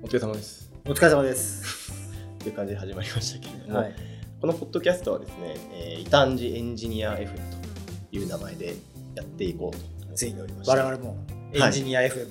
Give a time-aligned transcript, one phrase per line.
[0.00, 0.70] お疲れ様です。
[0.86, 1.92] お疲れ様です。
[2.38, 3.94] という感じで始まりましたけれども、はい。
[4.40, 8.76] このポッドキャストはですね、えー、異端児エンジニア FM という名前で
[9.16, 11.16] やっていこうと思っておりまして我々も
[11.52, 12.28] エンジニア FM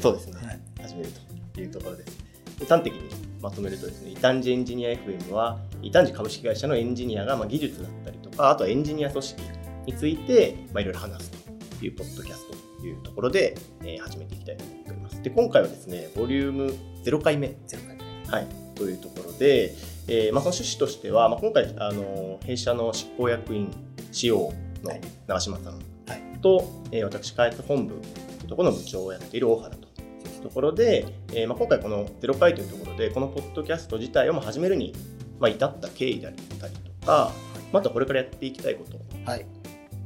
[0.00, 1.08] そうですね、はい始める
[1.52, 2.18] というところです。
[2.58, 3.00] で端的に
[3.42, 9.42] まとめるとですね、異端児エンジニア FM は、異端児株式会社のエンジニアがまあ技術だったりとか、あとはエンジニア組織
[9.86, 11.30] についてまあいろいろ話す
[11.78, 15.22] というポッドキャストというところで、えー始めていきたいと思っております。
[15.22, 17.92] で、今回はですね、ボリューム0回目ゼロ回
[18.28, 19.74] はい、というところで、
[20.08, 23.70] えーまあ、その趣旨としては、まあ、今回あの弊社の執行役員
[24.12, 24.52] CO
[24.82, 25.00] のはい。
[25.26, 26.38] 長嶋さんはい。
[26.40, 34.94] と、えー私開発本部というところの部長をやっている大原というところで、えーまあ、今回この0回というところでこのポッドキャスト自体をまあ始めるに、
[35.38, 37.32] まあ、至った経緯であったりとか、
[37.72, 38.98] まあ、あとはこれからやっていきたいこと
[39.30, 39.46] はい。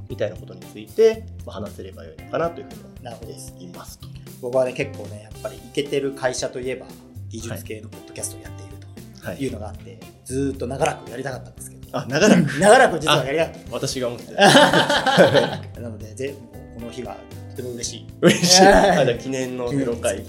[0.09, 4.15] みたいなことについて、まあ、話せればよいのかなというふうに思っていますと。
[4.40, 6.86] 僕はね、結構ね、やっぱりイケてる会社といえば、
[7.28, 8.76] 技術系のポッドキャストをやっている
[9.22, 12.59] はいというのがあって、ずーっと長らくやりたかったんですけど、あ長らく？
[12.59, 14.42] 長らく実はやりたかっ私が思ってるた。
[15.80, 16.34] なので、ぜ
[16.74, 17.16] この日が
[17.51, 18.07] とても嬉しい。
[18.20, 18.62] 嬉しい。
[18.66, 20.16] あじゃあ記念の0回。
[20.16, 20.24] はい。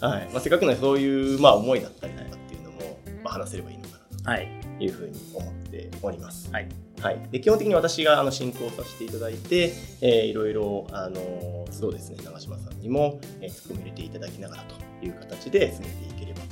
[0.00, 4.48] はいまあ、せっかくのでそういう、まあ、思いだったりとかっていうのも、まあ、話せればいいのかなはい。
[4.78, 6.50] というふうに思っております。
[6.52, 6.68] はい。
[7.00, 16.46] はい、で基本的に私があの進行させていただいて、えーいろいろあの都度ですね長嶋さんにも、えー、ツッコミ入れていただきながらという形で進めていければと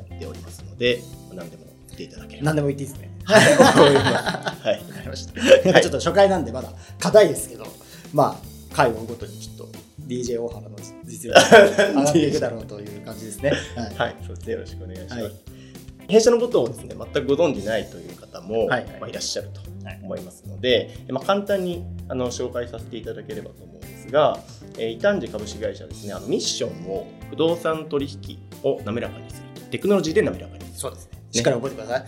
[0.00, 1.00] 思っておりますので
[1.34, 3.10] 何でも来ていただければ何でも言っていいですね。
[3.24, 5.80] はいわかりました。
[5.80, 7.66] ちょっと初回なんでまだ硬いですけど、
[8.14, 9.68] まあ、回をごとにきっと
[10.06, 13.52] DJ 大原の実力が上がっていくだろうという感じですね。
[13.76, 13.94] はい。
[13.94, 14.52] はい、そうですね。
[14.54, 15.22] よろしくお願いします。
[15.22, 15.51] はい
[16.08, 20.00] 弊社のことをですね、全くご存じないという方も、はいまあ、いらっしゃるとはい。
[20.02, 24.38] 思いますので、まあ、簡単にあの紹介させていただければと思うんですが、
[24.78, 30.78] えー、イタンジ株式会社はですね、あのミッションを不動産取引を滑らかにすると、テクノロジーで滑らかにする。
[30.78, 31.22] そうですね。
[31.32, 32.06] しっかり覚えてください。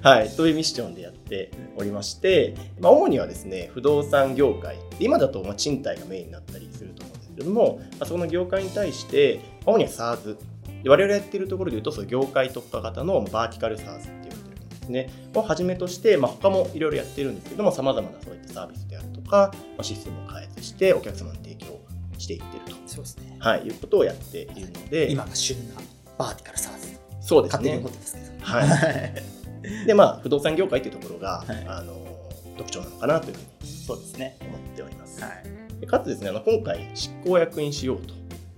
[0.02, 4.78] はい、というミッションでやっておりまして、まあ、主にはですね不動産業界。
[4.98, 10.36] 今だとまあ賃貸がメインになったりすると思うんですけども、まあ、その業界に対して主には SARS
[10.82, 21.80] で我々やっているところでいうとその業界特化型のバーティカル SARS って言われてるんですねをはじめとして、まあ、他もいろいろやってるんですけどもさまざまなそういったサービスであるとか、まあ、システムを開発してお客様に提供
[22.18, 23.36] していってると、そうですね。
[23.38, 25.76] はい、いうことをやっているので今が旬な
[26.18, 26.98] バーティカルサーズ。
[27.20, 28.44] そうですね勝手に思ってますけど。
[28.44, 29.22] はい
[29.86, 32.08] でまあ不動産業界というところが、はいあの
[32.56, 34.36] 特徴なのかなというふうにそうですね。
[34.40, 35.22] 思っております。
[35.22, 35.80] はい。
[35.80, 38.14] でかつですねあの今回執行役員しようと、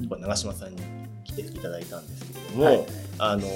[0.08, 0.99] これ長嶋さんに
[1.30, 2.86] 来ていただいたんですけれども、はい。
[3.18, 3.46] あの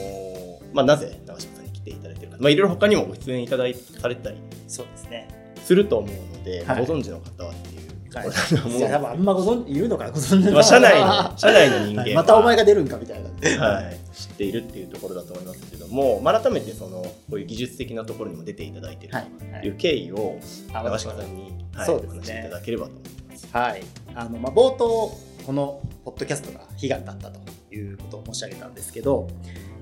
[0.72, 4.36] まあ、なぜ長嶋さんに来ていただいているか、まあ、いろいろ他にもご出演いただいされたり
[4.68, 5.28] そうですね。
[5.64, 6.86] すると思うので、はい。
[6.86, 8.80] ご存知の方はっていうところだと思うい。
[8.82, 11.96] や、多分あんまご存知、いるのかな、ご存知まあ社内の 社内の人間。
[11.96, 12.14] ははい。
[12.14, 13.66] またお前が出るんかみたいな。
[13.66, 19.60] はい、知っているっていうところだと思いますけども、まあ、改めてそのこういう技術的なところにも出ていただいているはい。
[19.62, 20.38] という経緯を
[20.72, 23.48] あ長嶋さんに、はい、そうですねお話しいただければと思います。
[23.52, 23.82] はい、
[24.14, 27.38] あのまあ、冒頭このポッドキャストが悲願だったと
[27.74, 29.28] いうことを申し上げたんですけど、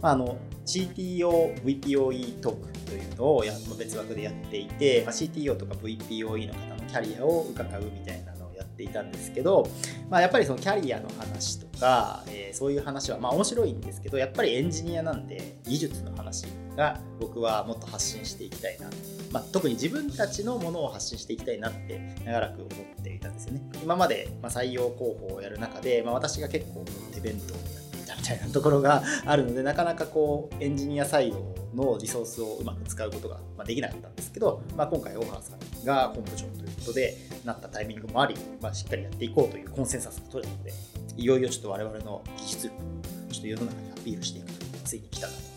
[0.01, 9.69] まあ、あの CTO、VPOE トークというのをや別枠でやっていて、まあ、CTO とか VPOE の方のキャリアを伺うみたいなのをやっていたんですけど、
[10.11, 18.89] まあ、やっぱりそのキャリアの話とか、えーそういう話はまあ面白いんですけどやっぱりエンジニアなんで技術の話が僕はもっと発信していきたいな
[19.33, 23.63] まあ、特に自分たちのものを発信していきたいなって長らく思っていたんですよね。
[23.83, 27.82] 今まで、ま、採用広報をやる中で、まあ、私が結構手弁当をやっ
[28.23, 40.73] みたいなところがあるのでなかなかこうエンジニア採用のリソースをうまく使うことができなかったんですけど、まあ、今回大原さんが本部長ということでなったタイミングもあり、まあ、しっかりやっていこうというコンセンサスが取れたので
[41.17, 45.52] いよいよちょっと我々の技術力をちょっと世の中にアピールしていくというのがついに来たなと。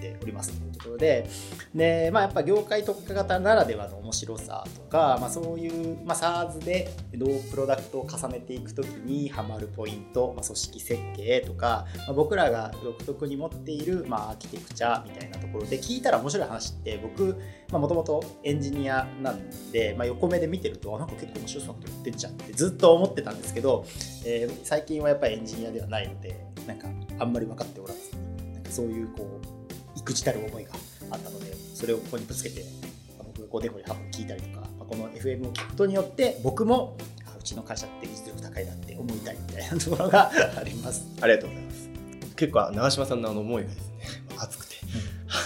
[0.00, 1.28] っておりますというところで、
[1.74, 17.36] で、まあ、やっぱ業界特化型ならではの面白さとか、まあ、そういう、まあ、SARS でどうプロダクトを重ねていくときにハマるポイント、まあ、組織設計とか、まあ、僕らが独特に持っている、まあ、アーキテクチャみたいなところで聞いたら面白い話って僕
[17.70, 23.84] もともとエンジニアなんで、まあ、横目で見てるとなんか結構面白そうなこと言ってんじゃんってずっと思ってたんですけど、
[24.24, 26.88] えー最近はやっぱりエンジニアではないのでなんか
[27.18, 28.12] あんまり分かっておらず
[28.54, 29.59] なんかそういうこう
[30.00, 30.70] 育児たる思いが
[31.10, 32.64] あったのでそれをここにぶつけて
[33.18, 41.06] まあ僕がこうデモで多分聞いたりとか、まあこの FM を聞くことによって僕もあうちの会社って技術力高いなって思いたいみたいなところが あります。
[41.20, 41.90] ありがとうございます。
[42.36, 43.94] 結構長嶋さんのあの思いがですね、
[44.38, 44.76] 熱くて。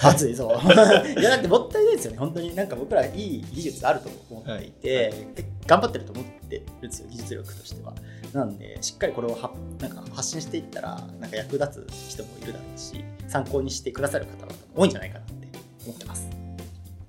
[0.03, 0.51] 熱いそう
[1.21, 7.95] いやだってもったいないですよね本当になんか僕らいい技術あると思っていて、結頑張ってると思ってるんですよ技術力としては。
[8.33, 15.49] なんでしっかりこれをはなんか発信していったらなんか役立つ人もいるだろうし参考にしてくださる方々も多いんじゃないかなって
[15.87, 16.29] 思ってます。
[16.31, 16.35] あ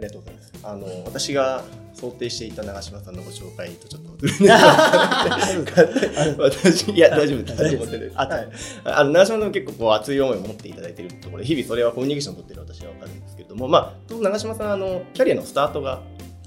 [0.01, 0.53] りがとうございます。
[0.63, 1.63] あの私が
[1.93, 4.15] 想定していた長嶋さんのご紹介とちょっと
[6.43, 7.57] 私いや大丈夫です。
[7.57, 8.13] 大丈夫です。
[8.15, 8.47] あはい
[8.83, 16.01] あの長嶋さんも結構こう熱い思いを持っていただいているところで日々それはコミュニケーションを取っている私は分かるんですけれども、まあ長嶋さんあのキャリアのスタートが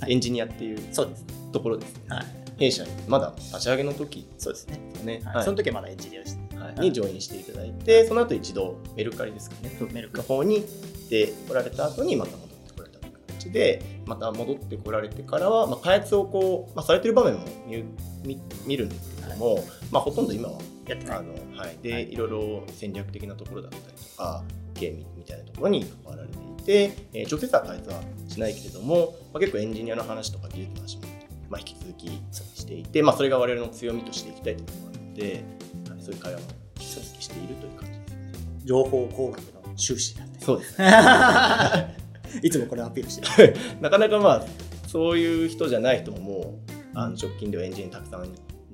[0.06, 2.02] エンジニアっていうそうですところですね。
[2.08, 2.26] はい。
[2.58, 5.22] 弊社にまだ立ち上げの時そうですね、ね。
[5.24, 5.44] はい。
[5.44, 6.80] その時はまだエンジニアでしたはい。
[6.80, 9.70] にジョインしていただいて、その後一度メルカリですかね。
[9.92, 17.84] メルカの方に行ってこられた後にまた戻ってこられたという形でまた戻ってこられてからは、まあ、開発をこう、まあ、されてる場面も見
[18.24, 21.78] 見見るんですけれども、まあ、ほとんど今はやってあの、はい。
[21.80, 22.12] ではい。
[22.12, 24.42] い、ろいろ戦略的なところだったりとか
[24.74, 31.02] ゲームみたいなところに関わられていて、えー直接は開発はしないけれども、まあ、結構エンジニアの話とか技術の話も、
[31.48, 35.44] まあ、引き続きしていて、まあ、それが我々の強みとしていきたいというのがあるので、
[35.90, 36.46] はい、そういう会話も
[36.76, 38.32] 引き続きしているという感じですね。
[38.64, 40.76] 情報工学の修士なんでそうです。
[42.42, 43.56] いつもこれアピールしてる。
[43.80, 44.44] なかなかまあ
[44.86, 48.28] そういう人じゃない人ももうあの直近ではエンジニアたくさん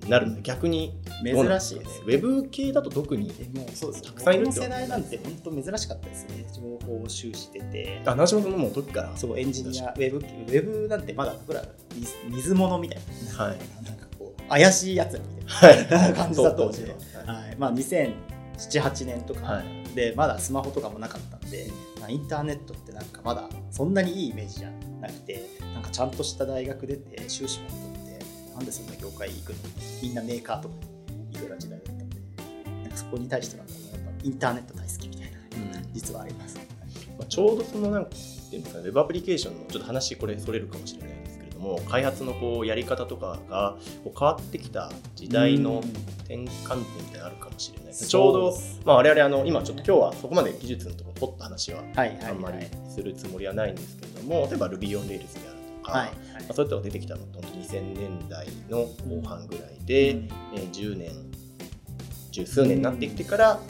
[0.09, 2.15] なるので逆に珍しいですかね。
[2.15, 6.47] ウェブ系だと特にでもそうですたくさんいる世代なんて本当珍しかったですね。
[6.53, 8.03] 情報を修してて。
[8.05, 9.93] あ長島さんのもう時からそうエンジニア。
[9.93, 11.65] ウェブウェブなんてまだ僕ら
[11.95, 12.99] 水水物みたい
[13.37, 13.59] な、はい。
[13.85, 16.11] なんかこう怪しいやつらみたいはい。
[16.13, 16.95] な感じだったんで
[17.27, 17.57] ははい。
[17.57, 19.65] まあ、2007,8年とかはい。
[19.95, 21.71] でまだスマホとかもなかったんで、
[22.01, 24.71] まあインターネットってなんかまだそんなにいいイメージじゃ
[25.01, 27.94] なくてなんかちゃんとした大学出て修士も取
[28.55, 29.59] なんでそんな業界行くの
[30.03, 30.75] みんなメーカーとか
[31.11, 32.17] に行くような時代だったんで
[32.83, 33.65] なんかそこに対しては
[34.23, 35.39] インターネット大好きみたいな
[35.79, 36.59] うん実はあります。
[37.19, 45.81] まあ、ちょうどそのなんかっていうんですかねウェブアプリケーションのちょっと話これそれるかもしれないんですけれども開発のこうやり方とかがこう変わってきた時代の
[46.21, 47.87] 転換点みたいなのあるかもしれない。
[47.87, 55.54] ですちょうど、まあ、我々あの今ちょっと今日はそこまで技術のところポッと話はあんまりはいするつもりはないんですけれども、例えば Ruby on Rails で
[55.85, 56.09] か、はい。
[56.09, 56.15] ま
[56.51, 60.29] あ、そういったのが出てきたのって本当に2000年代の後半ぐらいで、うん。
[60.55, 61.13] えー10年
[62.33, 63.61] 十数年になってきてから、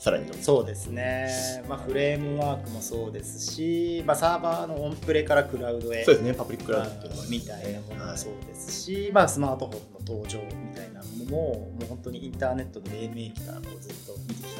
[0.00, 1.30] さらにそうですね、
[1.68, 6.34] まあ、フレームワークもそうですし、まあ、サーバーのオンプレからクラウドへそうですね。
[6.34, 8.10] パブリッククラウドっていうのが、みたいなものはい。
[8.10, 14.52] もそうですし、まあ、スマートフォンの登場みたいなものももう本当にインターネットの黎明期からこうずっと見てきたの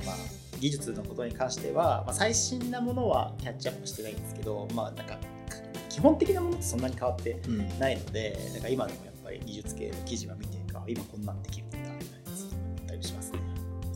[0.00, 0.16] で、まあ、
[0.58, 5.18] 技術のことに関しては、まあ、最新なものはキャッチアップしてないんですけど、まあ、なんか
[5.98, 7.78] 基本的なものってそんなに変わってうん。
[7.80, 12.02] ないのでなんか今でもやっぱり技術系の記事は見てあ今こんなんできるんだみたいなや
[12.36, 13.38] つ思ったりしますね。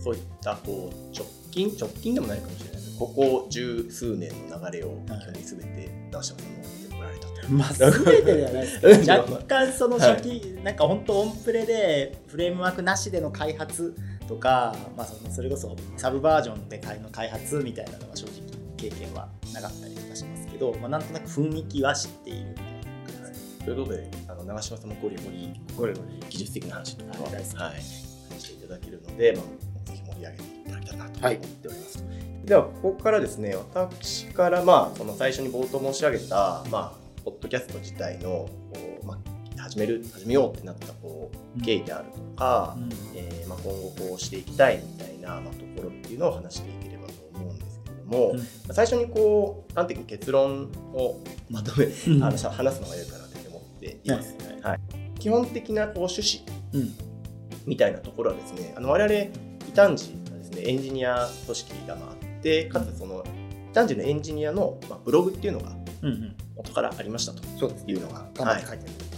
[0.02, 2.92] そういったこう直近直近でもないかもしれないです。
[2.92, 6.42] けどここ十数年の流れを基本に全て出して
[6.92, 7.40] もられたと。
[7.40, 7.92] い うまあ、 全
[8.24, 13.94] てではないですけど 若干その初期、なんか本当オンプレでフレームワークなしでの開発
[14.26, 18.42] とか、まあ、そのそれこそサブバージョンでの開発みたいなのは正直
[18.76, 23.64] 経験はなかったりとかしますけど、まあ、なんとなく雰囲気は知っているみたいな。
[23.64, 27.34] ということであの長嶋さんもゴリゴリゴリゴリ技術的な話とかは、はい。
[27.34, 27.40] は
[27.78, 32.04] い、していただけるので、まあ、ぜひ盛り上げていただけたらなとはい思っております。
[32.44, 38.50] ではここからですね私からまあその最初に冒頭申し上げたまあポッドキャスト自体のこ
[39.02, 42.76] うまあ始める始めようってなったこう経緯であるとか、
[43.14, 46.91] えーまあ、今後こうしていきたいみたいな、まあ、ところっていうのを話していけ
[48.12, 48.38] も、うん。
[48.38, 52.22] まあ最初にこう端的に結論をまとめうん。
[52.22, 54.36] あの話すのがいいかなって思っています。
[54.62, 54.80] はい。
[55.18, 56.94] 基本的なこう趣旨うん。
[57.66, 63.24] みたいなところはですねあの我々異端児がですねエンジニア組織がまああってかつその
[63.72, 65.70] 異端児のエンジニアの、まあ、ブログっていうのが
[66.02, 66.36] うんうん。
[66.56, 67.42] 元からありましたと
[67.86, 69.11] いうのが、頑張って書いてある、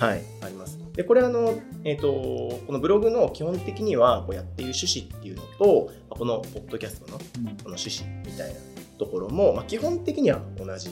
[0.00, 0.78] はい、あります。
[0.94, 7.24] で、これあの、えっ、と、このブログの基本的には、こうやっている趣旨っていうのと、まあこのポッドキャストのこ
[7.68, 8.60] の趣旨みたいな
[8.98, 10.90] ところも、まあ、基本的には同じ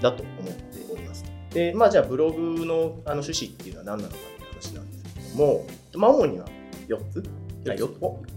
[0.00, 1.24] だと思っております。
[1.50, 6.46] で、まあ、じゃあブログのあの趣旨っていうのは何なのかっていう話なんですけども、まあ、主には
[6.88, 7.22] 4つ。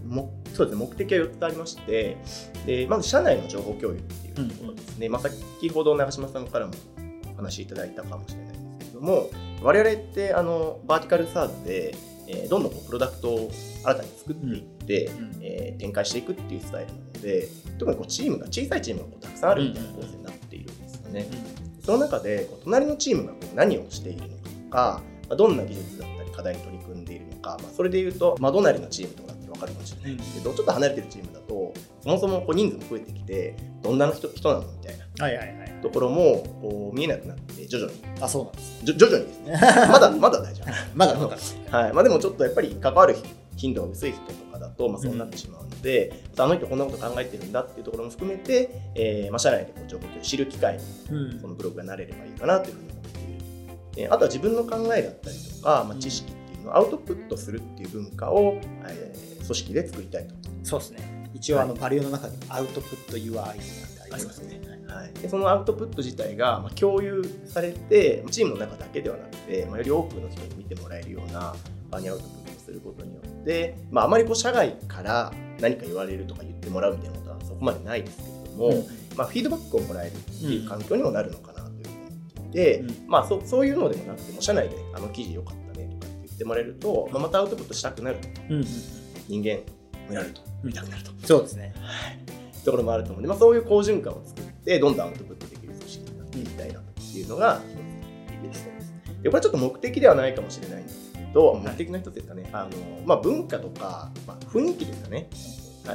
[0.06, 2.16] もそうですね、目的は4つありまして、
[2.66, 6.72] でまず社内の情報共有っていうところですね、まあ、先ほど長嶋さんからも
[7.32, 8.49] お話しいただいたかもしれない
[9.00, 9.30] ども、
[9.62, 11.94] 我々ってあのバーティカルサーズで、
[12.28, 13.50] えーどんどんこうプロダクトを
[13.84, 21.26] 新たに作っていって、うんえー展開していくっていうスタイルなので、特にこうチームが小さいチームがこうたくさんあるみたいな構成になっているんですよね。
[21.84, 35.24] その中でこう隣のチームがこう何をしているのかとか、まあ、どんな技術だったり課題に取り組んでいるのか、まあ、それでいうと、まあ、隣のチームとかって分かるかもしれないんですけど、ちょっと離れてるチームだとそもそもこう人数も増えてきてどんな人人なのみたいな。
[35.24, 35.70] はいはいはい。
[35.82, 37.98] ところもこう見えなくなって徐々に。
[38.20, 39.52] あそうなんですじょ徐々にですね。
[39.90, 40.70] まだまだ大丈夫。
[40.94, 41.78] まだまだ。
[41.78, 41.92] はい。
[41.92, 43.16] まあ、でもちょっとやっぱり関わる
[43.56, 51.40] 頻度が薄い人とかだと、まあ、そうなってしまうので、あの人こんなこと考えてるんだっていうところも含めて、えーまあ、社内でこう情報共有知る機会にうん。
[51.40, 60.34] このブログがなれればいいかなというふうに思っている、えーあとは自分の考えだったりとか、まあ、知識っていうのをアウトプットするっていう文化を、えー組織で作りたいと。
[60.62, 63.62] そうですね一応あのバリューの中にもアウトプット UI なんて
[64.12, 64.60] ありますね。
[64.88, 71.54] はい、でそのアウトプット自体がまあ共有されてチームの中だけではなくて、まあ、より多くの人に見てもらえるような
[71.90, 78.86] 場にアウトプットすることによって、まあ、あまりこう社外から何か言われるとか言ってもらうみたいなことはそこまでないですけれども、うん。
[79.16, 81.96] まあ、フィードバックをもらえるっていう環境にもなるのかなというふうに
[82.36, 83.08] 思っていて、うん。
[83.08, 88.18] まあ、そそういうのでもなくても社内であの記事良かったねとかって言ってもらえると、まあ、またアウトプットしたくなる
[88.48, 88.64] うんうん。
[89.28, 89.60] 人間
[90.10, 90.42] 見られると。
[90.62, 91.12] 見たくなると。
[91.26, 91.74] そうですね。
[92.64, 93.22] ところもあると思う。
[93.22, 97.60] ので、まあ、そういう好循環を作ってどんどんアウトプットできる組織になっていきたいなというのが
[98.44, 102.70] 一つですでこれはちょっと目的ではないかもしれないんですけど目的の一つですかね、あの
[103.06, 105.28] まあ、文化とか、まあ、雰囲気ですかね、はい、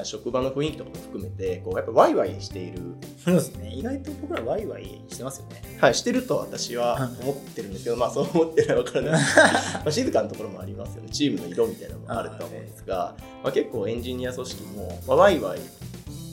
[0.03, 2.79] 職場の雰囲気とかも含めてこうやっぱワイワイしている、
[3.23, 3.71] そうですね。
[3.73, 5.61] 意外と僕らワイワイしてますよね。
[5.79, 9.21] はい、してると私は思ってるんですけど、まあ、そう思ってるのは分からない。
[9.21, 11.09] まあ静かなところもありますよね。
[11.09, 15.59] チームの色みたいなのもあると思うんですが、まあ、結構エンジニア組織も、まあ、ワイワイ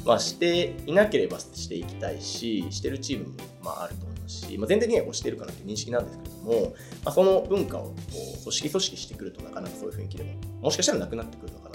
[0.05, 7.95] まあ、していなければしていきたいし、してるチームもまああると思いますし、まあ、全体的にはしてるかなという認識なんですけれども、まあ、その文化をこ
[8.39, 10.31] う組織組織してくるとなかなかそういう雰囲気でも、
[10.63, 11.72] もしかしたらなくなってくるのかな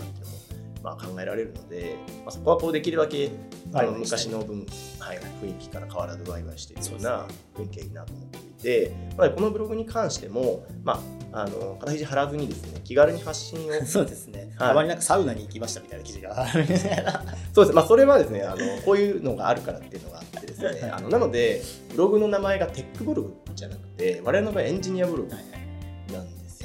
[0.88, 3.30] まあ、考えられるので、まあ、そこはこうできるだけ
[3.74, 4.66] あの昔の文、
[5.00, 7.28] はい、雰囲気から変わらずワイワイしているような
[7.58, 11.02] 雰囲気がいいなと思っていて、まあ、このブログに関しても、ま
[11.34, 14.70] あ、あの肩肘張らずにですね気軽に発信を そうですね、はい。
[14.70, 16.48] たまになんかサウナに行きましたみたいな記事が
[17.52, 20.90] そうです、まあ、それはですねあのこういうのがあるからっていうのがあってですね。
[20.90, 25.30] あのなのでブログの名前がテックブログじゃなくて我々の場合エンジニアブログ。
[25.30, 25.57] なんです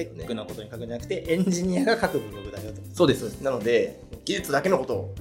[0.06, 2.80] テックのことに書くんじゃなくてエンジニアが書くブログだよと。
[2.94, 3.40] そうです。
[3.42, 5.14] なので技術だけのことを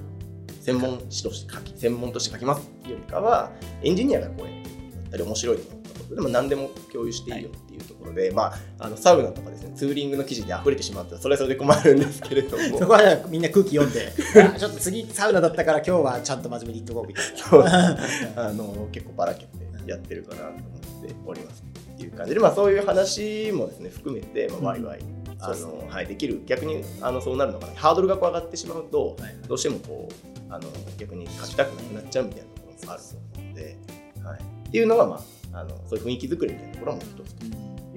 [0.61, 3.51] 専門誌として書き専門として書きますっていうよりかは
[3.83, 12.79] エンジニアがこうやってだったり面白いと思ったことでも何でも共有していいよっていうところで、まああのサウナとかですねツーリングの記事で溢れてしまったらそれはそれで困るんですけれども。
[12.79, 14.11] そこはみんな空気読んで
[14.55, 18.47] あちょっと次サウナだったから今日はちゃんと真面目に言っとこうみたいな。
[18.50, 19.50] あの結構ばらけて
[19.88, 21.70] やってるかなと思っております
[22.01, 25.00] っていう感じで、まあ、そういう話もですね含めて、まあ、ワイワイ、
[25.39, 26.41] あのはい、できる。
[26.48, 27.74] 逆にあのそうなるのかな。
[27.75, 29.36] ハードルがこう上がってしまうと、はい。
[29.48, 30.67] どうしてもこうあの
[30.98, 33.77] 逆に書きたくなくなっちゃうみたいなところもあると思うので、
[34.24, 37.46] はい、っていうのが、まあ、あのそういう雰囲気作りみたいなところも一つと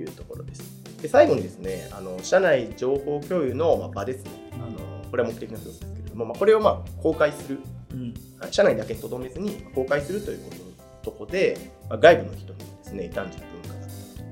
[0.01, 0.63] いうところです。
[1.01, 4.31] で最後にですねあの社内情報共有のまあ場ですね。
[4.53, 4.79] あの
[5.11, 7.59] これは目的の一つですけれども、まあ、これをまあ公開する。
[7.93, 8.15] うん。
[8.39, 8.53] はい。
[8.53, 11.59] 社内だけとどめずに公開するということとこで、
[11.89, 13.45] まあ外部の人にもですね、異端児と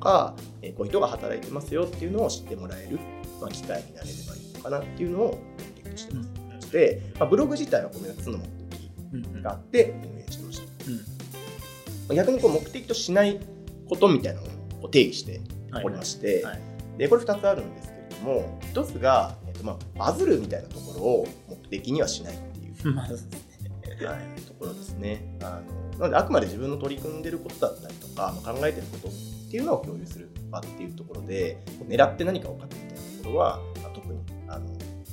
[0.02, 2.98] か、えーこういう人が働いてますよっていうのを知ってもらえる、
[3.40, 6.22] まあ、機会になれればいいのかなっていうのを目的としてま
[6.60, 6.72] す。
[6.72, 10.44] で、まあ、ブログ自体はこの4つの目的うんがあって運営して。
[10.44, 10.64] ました。
[10.64, 13.40] まあ逆にこう目的としない
[13.88, 14.46] ことみたいなの
[14.82, 15.40] を定義して
[15.84, 16.60] おりまして、はい。
[16.98, 22.96] でこれ2つあるんですけれども、1つが、えっとまあ、バズるみたいなところを目的にはしないっていう。
[24.02, 25.36] はい、ところですね。
[25.42, 29.08] あのなので、あくまで自分の取り組んでることだったりとか、まあ、考えてること
[29.52, 34.18] っていうのを共有する場っていうところで、狙って何かを書くみたいなところは、まあ、特に
[34.48, 34.66] あの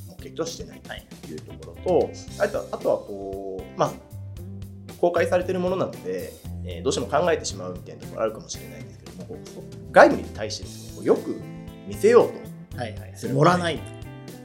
[0.08, 0.94] 目的としてないと
[1.34, 1.36] い。
[1.36, 2.10] うところと、
[2.42, 3.92] あとあとはこう、まあ、
[5.02, 6.32] 公開されてるものなので、
[6.64, 9.38] えーどうしても考えてしまうみたいなところあるかもしれないんですけども、
[9.92, 11.42] 外部に対してですね、こうよく
[11.86, 12.30] 見せよう
[12.72, 13.82] と、はいはいそれ盛らない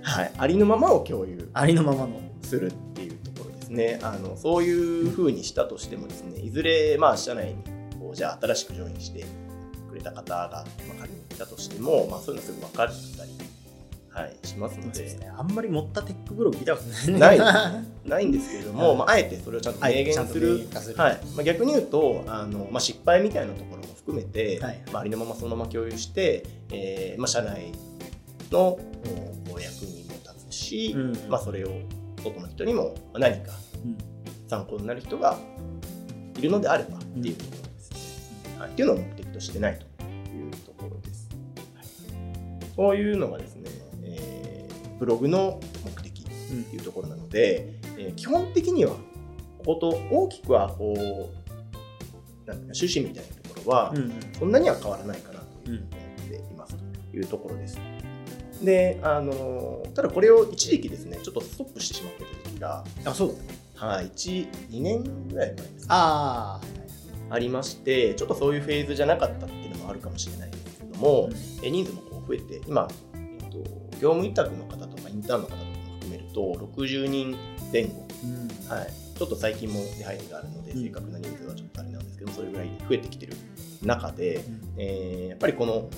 [0.03, 2.21] はい、ありのままを共有ありのままの。
[2.43, 3.99] するっていうところですね。
[4.03, 7.55] あのそういうふうにしたとしてもですね、いずれまあ社内に
[7.99, 9.25] こうじゃあ新しくジョインして
[9.95, 10.49] くれた方が、
[10.89, 13.31] まあ、仮にいたとしても、まあ、そういうのすぐ分かったり、
[14.11, 15.05] はい、しますので。
[15.19, 15.33] ね。
[15.37, 17.39] あんまり持ったテックブログ見たことない。
[17.39, 18.99] ない ないんですけれども、はい。
[18.99, 20.69] まあ、あえてそれをちゃんと明言する。
[20.97, 21.21] はい。
[21.37, 24.83] まあ、逆に言うとあの、まあ、失敗みたいなところも含めて、はい。
[24.93, 27.73] まあ、ありのままそのまま共有して、えーまあ、社内
[28.51, 28.79] の
[29.49, 31.71] 役にも立つし、うんまあ、それを
[32.23, 33.53] 外の人にも何か
[33.85, 33.97] うん。
[34.49, 35.39] 参考になる人が
[36.39, 37.64] いるのであればっていうところ。
[38.65, 39.85] はい、っていうのを目的としてないと
[40.35, 41.29] いうところです。
[41.75, 41.87] はい、
[42.75, 43.71] そういうのがですね、
[44.03, 48.93] えーブログの目的っていうところなので、えー基本的には
[49.59, 51.45] ここと大きくはこう
[52.47, 54.13] なんか趣旨みたいなところは、うんうん。
[54.39, 56.77] そんなには変わらないかなというふうに思っています
[57.11, 57.79] というところです。
[58.63, 63.37] で、あのただこれを一時期ですね、ちょっとストップしてしまってた時期が、あそう
[63.79, 65.87] だはい、1、2年ぐらい前ですね。
[65.89, 66.84] ああ
[67.39, 71.31] りまして、ちょっとそういうフェーズじゃなかったっていうのもあるかもしれないですけども、
[71.63, 73.59] え人数もこう増えて、今、えっと、
[74.01, 77.37] 業務委託の方とかインターンの方とかも含めると、60人
[77.73, 78.69] 前後、うん。
[78.69, 80.83] はい、ちょっと最近も出入りがあるので、うん。
[80.83, 83.37] 正確な人数はちょっとあれなんですけど、それぐらい増えてきてる
[83.83, 84.61] 中で、うん。
[84.79, 85.89] えーやっぱりこの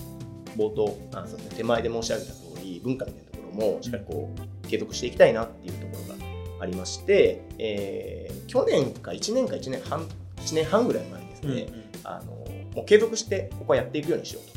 [0.57, 6.25] 冒頭あそうです、ね、手前で申し上げた通り文化みたいなところもしっかりこう継続していきたいなっていうところが
[6.63, 10.07] ありまして、えー去年か1年か1年半
[10.47, 11.67] 1年半ぐらい前にですね、
[12.05, 12.33] あの
[12.75, 14.57] もう継続してここはやっていくようにしようと。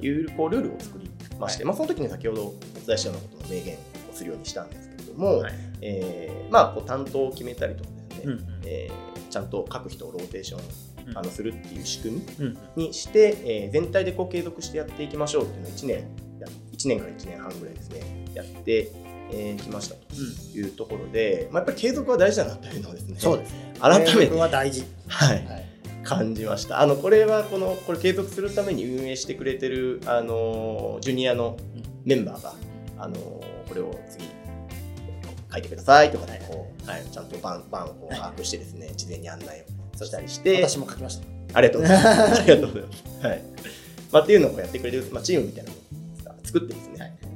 [0.00, 1.66] いうこうルールを作りまして、はい。
[1.66, 2.54] まあ、その時に先ほどお
[2.86, 3.78] 伝えしたようなことの明言を
[4.14, 5.52] するようにしたんですけれども、はい。
[5.82, 10.60] えーまあ、こう担当を決めたりとかですね、うんえーちゃんと各人をローテーション
[11.08, 11.18] うん。
[11.18, 15.98] あのするっていう仕組みうんにして、えー全体でこう継続してやっていきましょうっていうのを1年
[16.40, 18.90] や1年から1年半ぐらいですねやってき、
[19.34, 20.14] えーきましたと
[20.56, 23.74] いうところで、まあ、やっぱり継続は大事だなというのをですねそうですね。
[23.80, 24.84] 改めては大事。
[25.08, 25.64] はい、はい。
[26.04, 26.80] 感じました。
[26.80, 31.56] あのこれはこのこれ継続するために運営してくれてるあのジュニアの
[32.04, 32.54] メンバーが
[32.98, 34.24] あのこれを次
[35.50, 39.64] 書いてくださいとかねこう、はい、ちゃんと番番を把握してですね事前に案内
[39.98, 41.26] をしたりして私も書きました。
[41.56, 42.20] ありがとうございます。
[42.42, 43.26] ありがとうございます。
[43.26, 43.42] はい。
[44.12, 45.80] まあ、っていうのをやってくれる、まあ、チームみたいなのを
[46.44, 47.33] 作ってですね、はい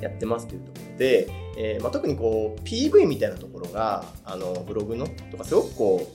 [0.00, 6.08] やってますというところで、えーまあ、特にこう PV みたいなところがあのブログのとかすごくこ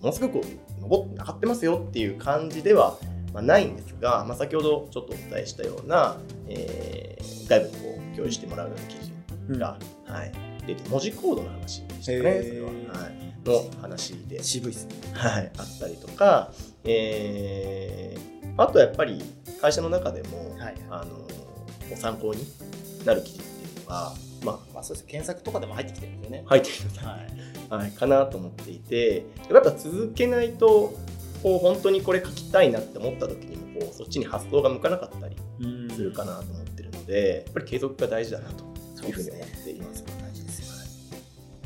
[0.00, 0.40] うものすごく
[0.80, 2.98] 上って上がってますよっていう感じでは、
[3.32, 6.16] まあ、ないんですが、まあ、先ほどちょっとお伝えしたような、
[6.48, 7.10] えー
[7.50, 8.96] 外部にこう共有してもらうような記
[9.52, 10.32] 事が、はい、
[10.66, 12.48] 出て文字コードの話でしたね、へー。
[12.48, 14.40] それは、はい、の話で。
[14.40, 14.94] 渋いですね。
[15.12, 16.52] はい、あったりとか、
[16.84, 19.22] えーあとやっぱり
[19.60, 21.26] 会社の中でも、はいあの
[21.88, 22.44] ご参考に
[23.04, 24.14] なる記事っていうのが、
[24.44, 26.42] ままあそうです検索とかでも入ってきてるんですよね。
[26.46, 27.68] あ、入っているのはい。
[27.68, 30.98] か,、はい、かなと思っていてやっぱ続けないと
[31.42, 35.90] こう本当にこれ書きたいなって思った時にもこうそっちに発想が向かなかったりうん。
[35.90, 38.70] するかなと思ってるので、やっぱり継続が大事だなと。
[39.06, 40.04] いうふうに思っています。
[40.04, 40.88] 大事ですよ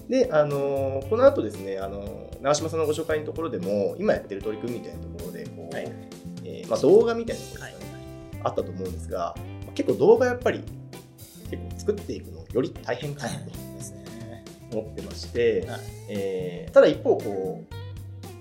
[0.09, 5.91] で、あのーこの後ですね、あのー長嶋さんのご紹介のところでも、今やってる取り組みみたいなところでこう、はい。
[6.45, 7.75] えーまあ、動画みたいなことが、ね
[8.47, 10.63] あったと思うんですが、まあ結構動画やっぱり
[11.51, 13.39] 結構作っていくのより大変かなと
[14.73, 15.81] 思ってまして、はい。
[16.09, 17.75] えーただ一方こう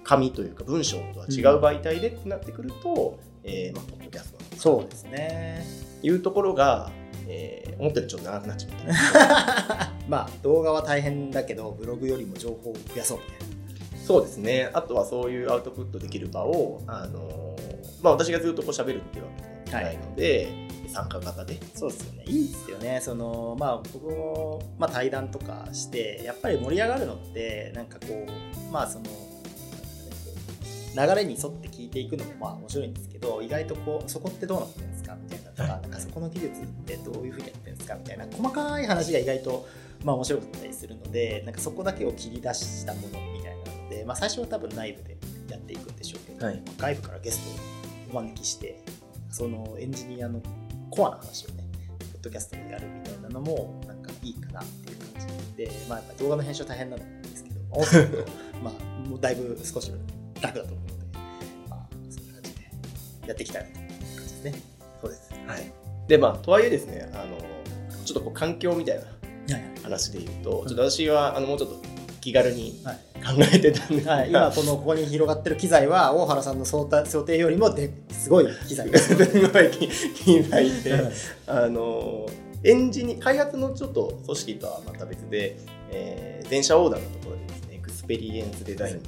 [0.03, 5.65] 紙というか文章とは違う媒体でってなってくると、えーまあ、ポッドキャストとそうですね。
[6.01, 6.91] いうところが、
[7.27, 8.77] えー思ったよりちょっと長くなっちまっ
[9.13, 9.91] た。
[10.07, 13.53] まあ動画は大変だけどブログよりも情報を増やそうみたいな。
[14.05, 14.69] そうですね。
[14.73, 17.55] あとはそういうアウトプットできる場を、あの
[18.01, 20.49] まあ、私がずっとこう喋るっていうわけでもないので、
[20.93, 21.59] 参加型で。
[21.73, 22.23] そうですよね。
[22.27, 22.99] いいですよね。
[23.01, 29.05] そのまあ僕も、まあ、対談とかしてやっぱり盛り上がるのってなんかこうまあその
[30.95, 35.81] 流れに沿って聞いていくのもまあ面白いんですけど意外とこうそこってどうなってるんですかみたいなとか,、はい。
[35.81, 39.67] なんかそこの技術ってどういうふうにやってるんですかみたいな細かい話が意外と
[40.03, 45.17] まあ面白かったりするのでなんかそこだけを切り出したものみたいなので、まあ、最初は多分内部で
[45.49, 46.61] やっていくんでしょうけど、はい。
[46.77, 47.39] 外部からゲス
[48.11, 48.79] トをお招きして
[49.31, 50.41] そのエンジニアの
[50.95, 51.63] コアな話をね
[52.13, 58.31] ポッドキャストでやるみたいなのもなんかいいかなっていう感じで、まあ、やっぱ動画の編集大変なんですけど、音声だと
[58.63, 59.91] まあもうだいぶ少し
[60.41, 61.05] 楽だと思うので、
[61.69, 62.61] まあ、そんな感じで
[63.27, 64.53] やっていきたいなという感じですね。
[65.01, 65.31] そうです。
[65.47, 65.73] はい。
[66.07, 67.37] で、まあ、とはいえですね、あの
[68.05, 69.03] ちょっとこう環境みたいな
[69.55, 71.81] はい話で言うと、ちょっと私はあのもうちょっと
[72.21, 79.15] 気軽にはい考えてたんではい、今このここに広がってる機材は大原さんの想定想定よりもですごい機材です。
[79.15, 81.11] すごい機機材で、
[81.47, 82.27] あの
[82.63, 85.57] エンジニ開発のちょっと組織とはまた別で、
[85.91, 89.01] えー、全社オーダーのところでですね、 experience design、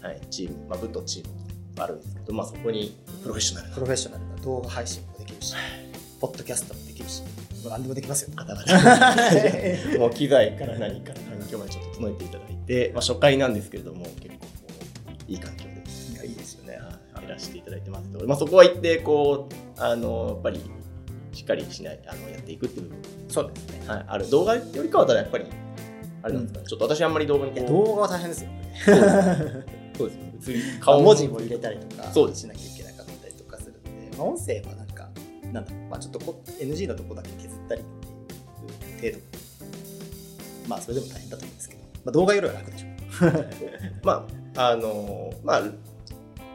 [0.00, 1.34] はい、チーム、まあ、部とチーム
[1.76, 5.54] があるんですけど、まあ、そこにプロフェッショナルなプロフェッショナルな動画配信もできるし、
[6.20, 7.22] ポッドキャストもできるし、
[7.70, 8.30] 何でもできますよ。
[8.36, 14.46] 方々 もう機材から何から環境までちょっと整えていただいて、まあ、初回なんですけれども結構こ
[15.28, 16.76] ういい環境でいやいいですよね。
[16.76, 20.60] はいやらせていただいてますけど、まあ、そこは一定こうあのやっぱり
[21.32, 22.98] しっかりしないあのやっていくっていう部分、
[23.28, 23.88] そうですね。
[23.88, 25.46] はい、ある動画よりかはただやっぱり
[26.22, 28.50] あれなんですかね、ちょっと私あんまり動画に動画は大変ですよ。
[29.96, 35.08] そうですね映り顔顔文字も入れたりとかそうですしなきゃいけなかったりとかするんで、まあ、音声はなんか、
[35.52, 39.34] なんだまあ、ちょっとこ NG のとこだけ削ったりっていう程度。
[40.68, 42.94] まあ、それでも大変だと思うんですけど、まあ、動画よりは楽でしょ。
[44.02, 45.62] まああのまあ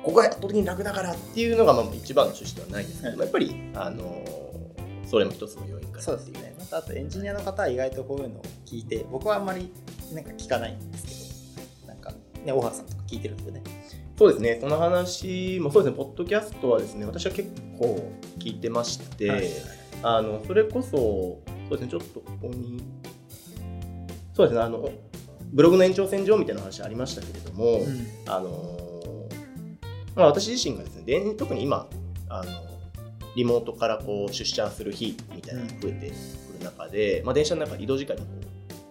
[0.03, 4.23] ここが圧倒的に楽だからっていうのがまあ一番の趣旨ではないですけど、はいやっぱりあの
[5.05, 6.55] それも一つの要因かなそうですね。
[6.59, 9.71] またあとエンジニアの方は意外とこういうのを聞いて、僕はあんまり
[10.13, 13.63] なんか聞かないんですけど、ね、大原さんとか聞いてるんですよね。
[14.17, 19.43] そうですね、その話もそうですね、ポッドキャストはですね、私は結構聞いてまして、はい
[20.01, 22.81] あのそれこそ、そうですね、ちょっとここに、
[24.33, 24.89] そうですね、あの
[25.51, 29.27] ブログの延長線上みたいな話ありましたけれども、うんあの
[30.15, 31.87] まあ、私自身がですね、で特に今、
[32.29, 32.51] あの
[33.35, 38.27] リモートからこう出社する日みたいなのが増えてくる中で、まあ、電車の中、移動時間にこ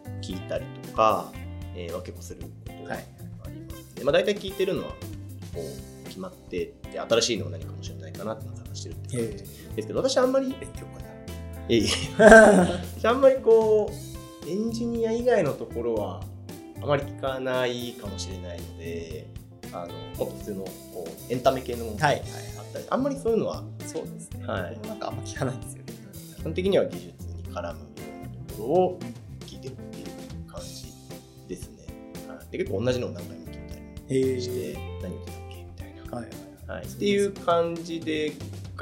[0.07, 1.33] う聞いたりとか、
[1.75, 3.05] えーは結構することがはい
[3.45, 4.05] ありますね。
[4.05, 4.89] まあ、大体聞いてるのは
[5.55, 5.61] こ
[6.05, 9.45] う決まってで、新しいのが何かもしれないかなっていうのを探してるっていう感じ
[9.77, 11.09] ですけど、私あんまり、勉強家だ。
[11.69, 11.89] いえいえ
[12.99, 13.91] 私あんまりこ
[14.47, 16.23] う、エンジニア以外のところは
[16.81, 19.27] あまり聞かないかもしれないので、
[19.73, 22.23] あのもっと普通のこうエンタメ系のものがあはい
[22.69, 24.47] ったり、あんまりそういうのはそうですね。
[24.47, 25.93] はいなんかあんま聞かないんですよね。
[26.39, 28.99] 基本的には技術に絡むようなところを
[29.41, 30.93] 聞いてるっていう感じ
[31.49, 31.87] ですね。
[32.29, 36.17] はい、で結構同じのを何回も聞いたりへして、何言ってたっけみたいな。
[36.17, 38.33] はいはいはい、っていう感じで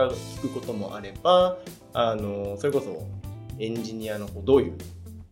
[0.05, 1.57] が聞くこともあれば
[1.95, 3.07] あのそれこそ
[3.59, 4.75] エンジニアのこうどういう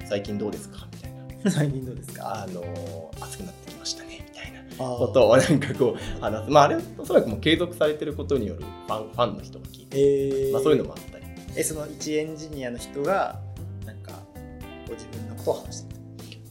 [0.07, 0.87] 最近どうですか？
[0.95, 1.13] みたい
[1.45, 1.51] な。
[1.51, 2.43] 最近どうですか？
[2.43, 6.51] あの熱くなってきましたねみたいなこことをなんかこう話す。
[6.51, 10.53] まああれおそらくもう継続されてることによるファンファンの人が聞いて、えー。
[10.53, 11.25] まあ、そういうのもあったり。
[11.57, 13.39] えその一エンジニアの人が
[13.85, 14.13] なんか
[14.89, 16.01] ご自分のことを話してる？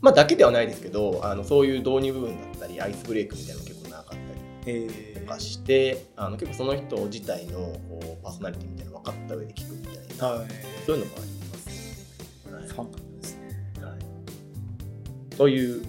[0.01, 4.19] まあだけではないですけどあのそういう導入部分だったりアイスブレイクみたいなの結構長かったり。
[4.67, 10.27] えとかしてあの結構その人自体のこうパーソナリティみたいなの分かった上で聞くみたいな。
[10.27, 10.47] はい。
[10.85, 12.67] そういうのもあります、はい。
[12.67, 13.47] ファンなんですね。
[13.81, 15.85] はい、という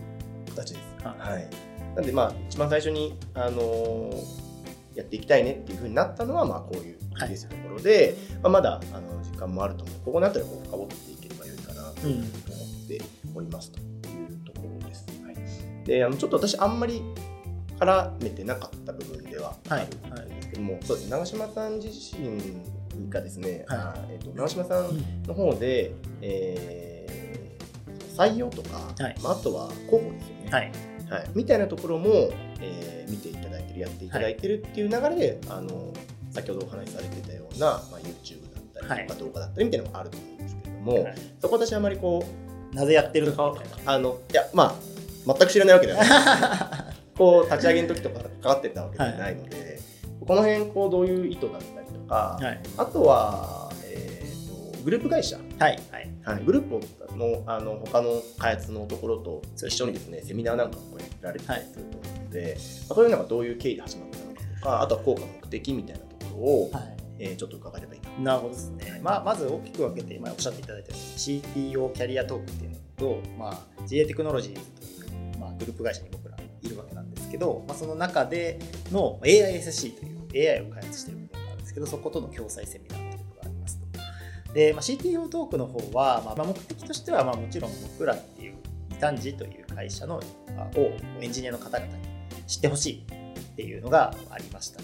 [0.50, 1.04] 形です。
[1.04, 1.50] ははい、
[1.96, 4.44] なんでまあ一番最初に、あのー
[4.94, 9.96] やっていきたいねっていうふうになったのはまあこういうはいですところで、まあ、まだあの時間もあると思う。
[10.04, 12.26] ここの辺りを深掘っていければよいかなと思うんっ
[12.86, 13.02] て
[13.34, 13.84] おりますという
[14.44, 15.06] ところです。
[15.24, 17.02] はい、であのちょっと私あんまり
[17.84, 21.10] 絡めてなかった部分ではあるんですけども、そうですね。
[21.12, 23.78] 長嶋さん自身がですね、はい。
[23.78, 27.34] あえっと長嶋さんの方で、えー
[28.16, 29.16] 採用とか、はい。
[29.24, 30.72] まあ、あとは広報ですよね、はい。
[31.10, 31.30] はい。
[31.34, 35.92] みたいなところも、えー見ていただいてるやっていただいてるっていう流れで、あの
[36.30, 41.14] 先ほどお話しされてたような、まあ、YouTube だったりとか動画だったりみたいなのがあると思うんですけれども、はい。
[41.40, 42.24] そこ私あまりこ
[42.72, 43.54] うなぜやってるのか
[43.86, 44.74] あのいやまあ
[45.26, 46.08] 全く知らないわけではない
[47.16, 49.80] こう立ち上げの時とか関わってたわけではないので、
[50.20, 52.60] この辺こうどういう意図だったりとか、はい。
[52.76, 55.38] あとは、えーとグループ会社。
[55.58, 55.78] はい。
[55.90, 56.10] はい。
[56.24, 62.56] はい、グループのあの他の開発のところと一緒にですねセミナーなんかもやられてたりすると思うので、
[62.88, 66.96] まあそういうのがどういう経緯で始まったのかとかあとは効果目的みたいなところを、はい。
[67.18, 68.08] えーちょっと伺えればいいな。
[68.10, 68.20] と。
[68.22, 69.00] なるほどですね。
[69.02, 76.23] まあ、まず大きく分けて、今おっしゃっていただいたように CTO キャリアトークっていうのと、まあ、GA テクノロジーズという、まあ、グループ会社に僕ら
[76.64, 78.58] いるわけなんですけど、まあ、その中で
[78.90, 79.94] の AISC
[80.30, 84.52] という AI を開発している部分があるんですけど、そことの共催セミナーというのがありますと。
[84.54, 88.54] で、まあ、CTO トークの方は、まあ、目的としては、まあ、もちろん僕らっていう
[88.90, 90.20] 異端児という会社のを
[91.20, 91.92] エンジニアの方々に
[92.46, 93.06] 知ってほしい
[93.40, 94.80] っていうのがありました。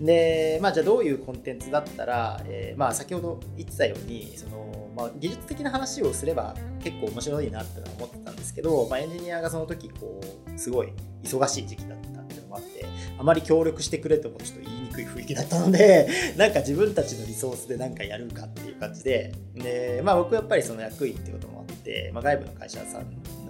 [0.00, 12.84] で、まあ、じゃあどういうコンテンツだったら、えーまあ、先ほど言ってたようにその、まあ、技術的な話をすれば結構面白いなってのは思ってたんですけど、まあ、エンジニアがその時こうすごい忙しい時期だったっていうのもあって
[13.16, 23.02] あまり協力してくれともちょっと言いにくい雰囲気だったので なんか自分たちのリソースで何かやるかっていう感じでで、まあ、僕やっぱりその役員ってこともあって、まあ、外部の会社さん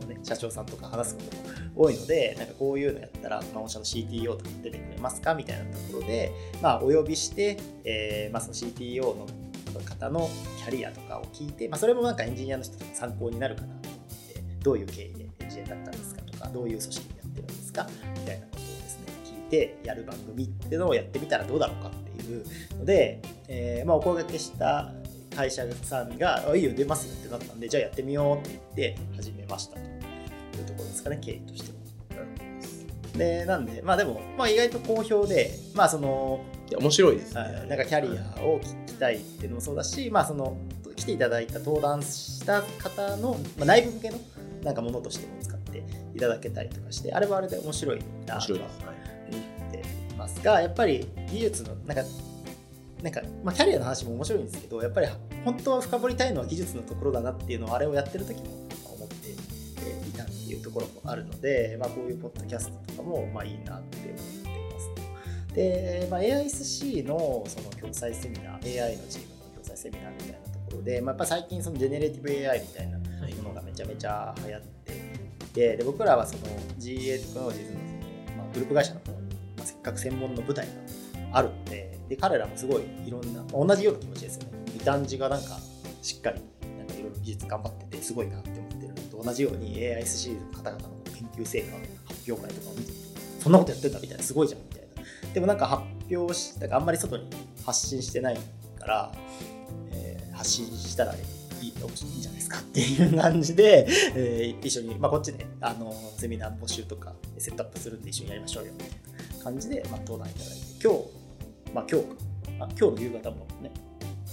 [0.03, 1.43] の、ね、社長さんとか話すことも
[1.77, 6.31] 多いのでなんかこういうのやったら、まあ、御社の CTO とか出てくれますかみたいなところで、
[6.61, 9.27] まあ、お呼びして、えーまあ、その CTO の
[9.79, 14.01] の方のキャリアとかを聞いて、まあ、それもなんかエンジニアの人とか参考になるかなと思っ
[14.35, 22.45] てどういう経緯でエンジニアだったんですかとかどういう組織でやってるんですかみたいなことをですね聞いてやる番組っていうのをやってみたらどうだろうかっていう
[22.79, 24.93] ので、えーまあ、お声掛けした
[25.35, 31.78] 会社さんが「いいよ出ますよ」ってなったんでじゃあやってみようって言って始めましたというところですかね経緯としては。
[33.17, 36.45] でなんでまあでも、まあ、意外と好評でまあその
[36.77, 37.41] 面白いですね。
[37.41, 40.57] はいなんかキャリアを聞きたいっていうのもそうだし、まあ、その
[40.97, 44.19] 来ていただいた登壇した方の、まあ、内部向けの
[44.63, 45.83] なんかものとしても使って
[46.15, 48.69] いただけたりとかしてあれはあれで面白いなと思っ
[49.71, 52.03] ていますがやっぱり技術のなんか
[53.03, 55.07] なんか、まあ、キャリアの話も面白いんですけどやっぱり
[55.45, 58.68] 本当は深掘りたいのは技術のところだなっていうのをあれをやってる時も
[60.49, 65.55] っていうところもあるので、まあ、こういうポッドキャストとかもまあいいなって思っています。
[65.55, 73.05] で、まあ、AISC のその共催セミナー AI のチームの共催セミナーみたいなところで、まあ、やっぱ最近そのジェネレーティブ AI みたいなも
[73.43, 74.93] のがめちゃめちゃ流行って
[75.53, 76.43] てで僕らはその
[76.79, 79.19] GA テクノロジーズのその、まあ、グループ会社の方に、
[79.57, 80.73] まあ、せっかく専門の舞台が
[81.33, 85.59] あるのでで彼らもすごいいろんな同じような気持ちですよね異端児がなんか
[86.01, 86.41] しっかり
[86.79, 88.78] なんかいろいろ技術頑張っててすごいなって思って
[89.23, 91.77] 同じように AISC の方々の研究成果
[92.07, 92.97] 発表会とかを見てる
[93.39, 95.33] とそんなことやってんだみたいなすごいじゃんみたいな。
[95.35, 97.31] でもなんか発表しだからあんまり外に
[97.65, 98.39] 発信してない
[98.79, 99.13] から、
[99.93, 101.19] えー発信したらい
[101.61, 108.91] いいいんじゃないですかっていう感じで、えー一緒に、まあ、こっちであのセミナー募集とかセットアップするんで一緒にやりましょうよみたい
[109.39, 112.29] な感じで、まあ、登壇いただいて今日、まあ、今日か。
[112.61, 113.71] あ今日の夕方もね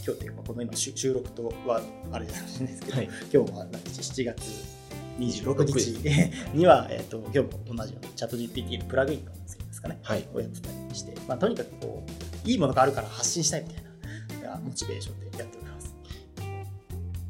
[0.06, 3.10] 今日っていうかこの今収収録とはあれないですけど、はい。
[3.34, 4.76] 今日は何日7月
[5.18, 9.38] 26日には、えー、と今日も同じようにチャット GPT のプラグインがで
[9.72, 10.28] すかねはい。
[10.34, 15.96] をやってたりして、まあ、とにかくこういいものがあるから発信したいみたいながモチベーションでやっております。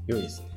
[0.07, 0.55] 良いですね。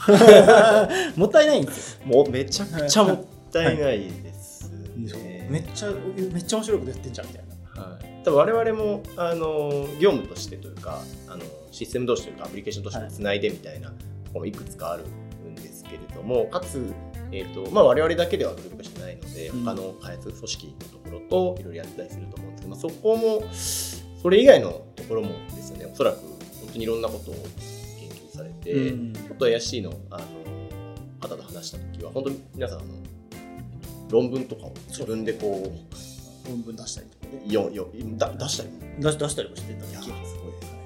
[1.16, 2.06] もったいないんですよ。
[2.06, 5.90] もうめちゃくちゃもったいないですね、めっちゃ
[6.32, 7.82] めっちゃ面白いことやってんじゃんみたいな。
[7.82, 14.00] はい、多分我々もあの業務としてというかあのシステム同士というかアプリケーションとしてつないでみたいなとこ
[14.34, 16.92] ろもいくつかあるんですけれどもかつ、
[17.30, 19.64] えーとまあ、我々だけではグループ化してないのでうん。
[19.64, 23.44] 他の開発組織のところといろいろやったりすると思うんですけど、まあ、そこも
[24.22, 25.86] それ以外のところもですよね。
[25.86, 29.12] おそらく本当にいろんなことを研究されて、うん。
[29.14, 30.26] ちょっと AIC のあの
[31.20, 32.88] 方と話した時は本当に皆さんあの
[34.10, 37.42] 論文とかを自分でこう論文出したりとかね。
[37.46, 37.88] よよ
[38.18, 38.70] だ出したり。
[38.98, 40.79] 出し出したりもしてたいや気がするすごい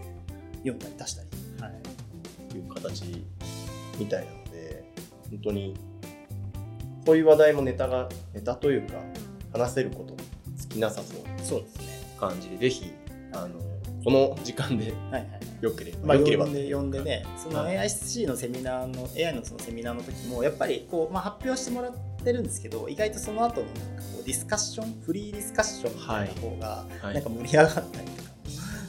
[0.67, 1.29] 読んだり出したり。
[1.61, 2.51] はい。
[2.51, 3.25] という形
[3.99, 4.85] みたいなので
[5.31, 5.75] 本当に
[7.07, 8.99] そういう話題もネタがネタというか
[9.53, 10.17] 話せること
[10.57, 11.85] 尽きなさそうそうですね。
[12.21, 12.93] な感じでぜひ
[13.33, 13.61] あの
[14.05, 15.45] この時間ではいはい。
[15.65, 28.14] よければ、まあ、よければ呼んで呼んでね、そのはい AIC のセミナーの、AI のそのセミナーの時も、やっぱりこう、まあ、発表してもらってるんですけど、意外とその後のなんかこうディスカッション、フリーディスカッションみたいな方が、はいなんか盛り上がったり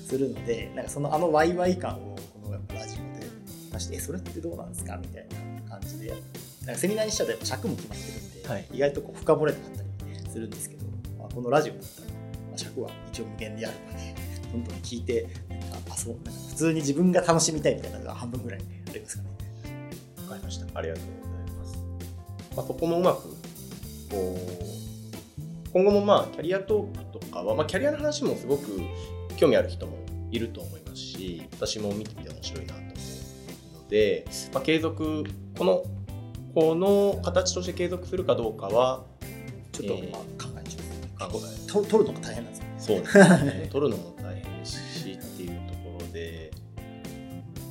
[0.06, 3.28] するので、なんかそのあのワイワイ感をこのやっぱラジオで
[3.74, 5.28] 出して、え、それってどうなんですかみたい
[5.66, 6.20] な感じで、なん
[6.76, 8.66] かセミナーにしちゃうとやっぱ尺も決まってるんで、はい。
[8.74, 10.86] 意外とこう深掘れなかったりするんですけど、
[11.18, 12.14] まあ、このラジオだったら、ま
[12.54, 14.16] あ、尺は一応無限であるので、
[14.52, 19.30] どんどん聞いて、なんかあそうなんか普通に自分が楽しみたいみたいなのが半分ぐらいありますかね。
[20.24, 20.80] わかりました。
[20.80, 21.78] ありがとうございます、
[22.58, 23.24] まあ、そこもうまく
[24.10, 28.80] こう今後もまあキャリアトークとかは、まあ、キャリアの話もすごく
[29.36, 29.98] 興味ある人も
[30.32, 32.90] いると思いますし私も見てて面白いなと思
[33.80, 35.24] うので、まあ、継続
[35.58, 35.84] この
[36.54, 39.04] この形として継続するかどうかは
[39.72, 41.32] ちょっと、えーまあ考えちゃう。
[41.32, 42.66] 考と取るのが大変なんですよ。
[42.78, 46.52] そうですね取るのも大変ですしっていうところで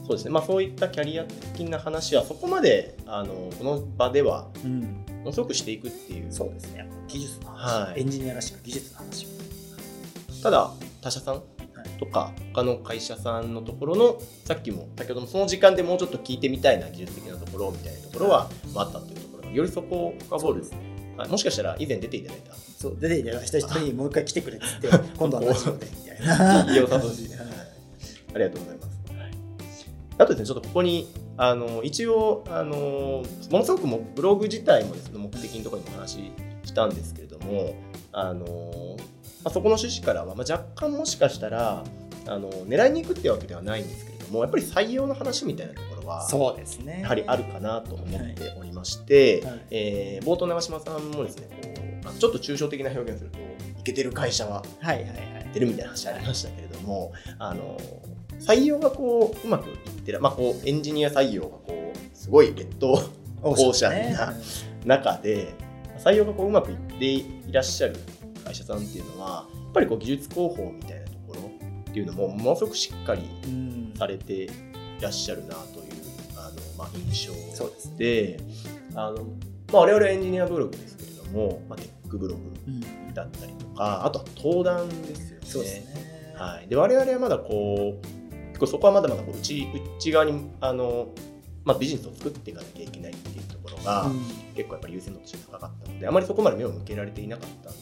[0.07, 6.89] そうですねまあそういったキャリア的な話はそこまであのこの場ではうん、ものすごくしていくっていうそうですね。
[7.09, 9.29] 技術の話、はいエンジニアらしく技術の話を。
[10.43, 11.43] ただ他社さん
[11.99, 20.75] とか他の会社さんのところのさっきも先ほどもその時間でもうちょっと聞いてみたいな技術的なところみたいなところはまああったというところよりそこを深掘るそうです。
[21.17, 21.29] はい。
[21.29, 22.55] もしかしたら以前出ていただいた。
[22.55, 26.71] そう出ていただいた人にもう一回来てくれっつって、 今度はラジオでみたいな。
[26.71, 27.31] いいよ楽し。
[28.35, 28.95] ありがとうございます。
[30.17, 36.33] あとですね、ちょっとここに、あの一応あの、ものすごくもブログ自体もですね、目的のところにもお話し
[36.67, 37.75] したんですけれども、
[38.13, 39.14] あのま
[39.45, 41.85] あ、そこの趣旨からは、まあ、若干もしかしたら
[42.27, 47.01] あの、狙いに行くってわけではないんですけれども、やっぱり採用の話みたいなところは、そうですね。
[47.03, 53.39] やはりあるかなと思っておりまして、はいえー冒頭長嶋さんもですねこうまあちょっと抽象的な表現をすると
[53.81, 55.35] イケてる会社ははいはいはい。
[55.45, 57.79] ってるみたいな話ありましたけれども、あの
[58.41, 63.01] 採用がこううまくいってる、まあ、こうエンジニア採用がこうすごい劣等
[63.43, 64.35] オーシャンな
[64.85, 65.55] 中で
[65.99, 67.97] 採用がこううまくいっていらっしゃる
[68.45, 71.51] 会社さんっていうのはやっぱりこう技術広報みたいなところ
[71.91, 74.49] っていうのもものすごくしっかりうんされてい
[75.01, 75.93] らっしゃるなという
[76.37, 77.97] あの、まあ、印象そうですね。
[77.99, 78.41] で
[78.95, 79.25] あの、
[79.73, 85.47] まあ、我々はエンジニアブログですけれども、まあ、テックブログうんだったりとかあとは登壇ですよね。
[85.47, 86.35] そうですね。
[86.37, 91.09] はい、で我々はまだこう結構そこはまだまだこう内内側にあの、
[91.65, 94.21] まあ、ビジネスを作っていかなきゃいけないっていうところが、うん
[94.55, 97.73] 結構やっぱり優先度として高かったのであまりそこまで目を向けられていなかったん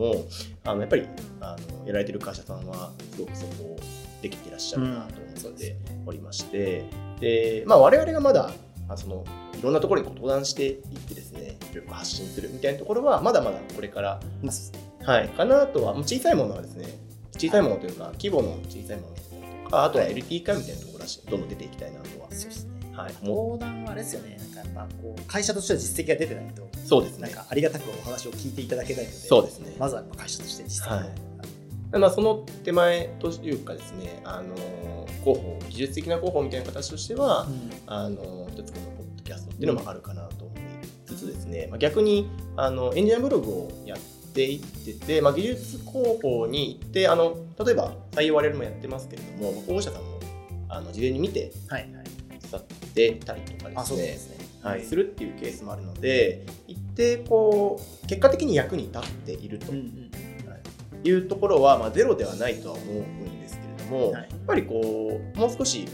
[0.00, 0.26] も
[0.64, 1.06] あのやっぱり
[1.40, 3.78] あのやられてる会社さんはすごくそこを
[4.22, 6.84] できていらっしゃるなと思っておりまして、
[7.20, 8.52] でまあ、我々がまだ
[8.88, 9.24] あその
[9.58, 14.20] いろんなところにこう登壇していってですねよく発信するみたいなところはまだまだこれから
[15.04, 16.86] はい、かなとは、小さいものはですね、
[17.32, 19.14] 小さいものというか、規模の小さいもの
[19.64, 22.70] とか、あとは LT 化みたいなところだし、どんどん出ていきたいなとはそうですね。
[22.92, 27.28] はい、登壇はあれですよね、なんかやっぱこう会社としては実績が出てないと、そうですね。
[27.28, 29.76] なんかありがたくお話を聞いていただけないので、そうですね。
[29.78, 31.98] まずは会社として実績を、はい。
[32.00, 34.56] まあ、その手前というかですね、あの
[35.22, 37.70] 広報技術的な広報みたいな形としては、うん。
[37.86, 40.60] あの一つこのポッドキャストっていうのもあるかなと思い
[41.06, 43.98] つつですね、まあ、逆にあのエンジニアブログをやっ
[44.32, 50.20] ていってて、まあ、技術広報に行ってあの例えば採用我々もやってますけれども候補者さんも
[50.68, 52.10] あの事前に見てはいはい。
[52.50, 54.39] 使ってたりとかですね。
[54.62, 59.72] はい、するっていうケースもあるので一定こう結果的に役に立っていると。
[59.72, 60.10] うんうん。
[61.02, 61.10] い。
[61.10, 64.22] うところは、まあ、ゼロではないとは思うんですけれども、はい。
[64.22, 65.86] やっぱりこうもう少し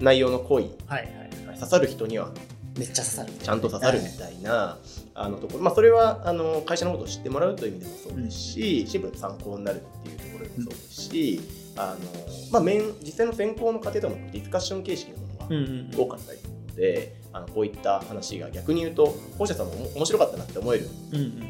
[0.00, 1.08] 内容の濃いはい
[1.46, 1.58] はい。
[1.58, 2.32] 刺さる人には
[2.78, 3.32] めっちゃ刺さる。
[3.32, 4.78] ちゃんと刺さるみたいな、
[5.14, 11.40] あのところ、まあ、それはあの会社のことを知ってもらうという意味でもそうですし、シンプルに参考になるっていうところでもそうですし、
[11.76, 16.00] あのまあ、面実際の選考の過程でもディスカッション形式のものがうんうんうん。
[16.00, 20.88] 多かったりするので、あのこういった話が逆に言うと候補者さんもお面白かったなって思える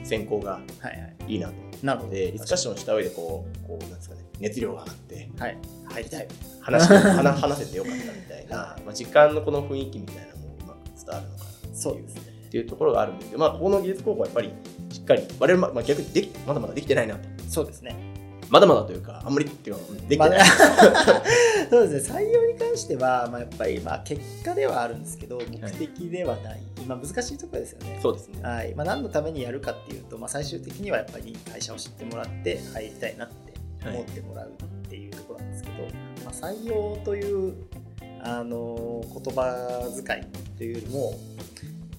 [0.05, 0.91] 選考がはいは
[1.29, 1.39] い。
[1.39, 2.09] なとなるほど。
[2.09, 5.59] 思ってディスカッションした上でこうこうなんですかね熱量が上がってはい。
[5.93, 6.29] 入りたい。
[6.61, 12.23] 話 話話せてよかったみたいな、まあ、時間のこの雰囲気みたいなのもうまく伝わるのかなそうですね。
[12.47, 14.51] っていうところがあるんですけど、まあ、ここの技術高校はやっぱり
[14.91, 18.16] しっかり我々、まあ、逆にできまだまだできてないなとそうですね。
[18.49, 20.47] まだまだというかあんまりっていうかうんできてない、まあ
[21.71, 22.19] そうですね。
[22.19, 26.61] 採用に関しては、まあ、やっぱりまあ結果ではあるんですけど、目的ではない。
[26.87, 27.99] まあ難しいところですよね。
[28.01, 33.55] そうですねはいまあ、何のためにやるかっていうと、まあ、最終的にはやっぱり会社を知ってもらって入りたいなって
[33.89, 35.75] 思ってもらうっていうところなんですけど、
[36.25, 37.55] まあ、採用という
[38.23, 41.13] あの言葉遣いというよりも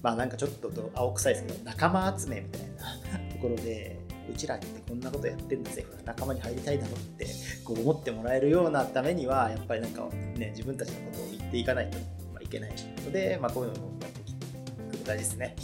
[0.02, 3.97] まあなんかちょっと青臭いですけど仲間集めみたいなところで
[4.30, 7.26] うちらってこんなことやってんだぜ仲間に入りたいだろって
[7.64, 11.98] こう思ってもらえるようなためにはやっぱりなんかね自分たちのことを言っていかないと
[12.32, 12.70] まあいけない
[13.04, 15.56] ので、まあ、こういうのをやっていく大事ですね。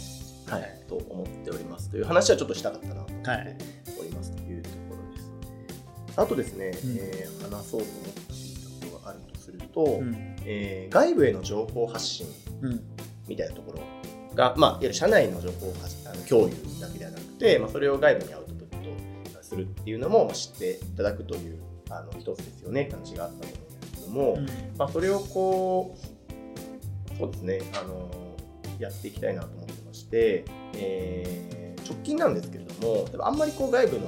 [0.47, 1.89] はい、と思っております。
[1.89, 3.57] という話はちょっとしたかったなと思ってはい。
[3.99, 6.19] おりますというところです。
[6.19, 6.69] あとですね、ん。
[6.69, 10.35] えー話そうと思っていたことがあるとすると、うん。
[10.45, 12.27] えー外部への情報発信
[12.61, 12.81] うん。
[13.27, 13.79] みたいなところ
[14.35, 18.44] が、まあ、いわゆる社内の情報発あの共有だけではなくて、まあ、それを外部にアウ
[19.55, 23.53] するっていうのもまあ知っていただくというあの一つですよねって話があったと
[24.07, 25.97] 思うんですけども、まあ、それをこ
[27.13, 28.09] うそうですねあの
[28.79, 34.07] やっていきたいなと思ってまして、えー直近なんですけれどもあんまりこう外部の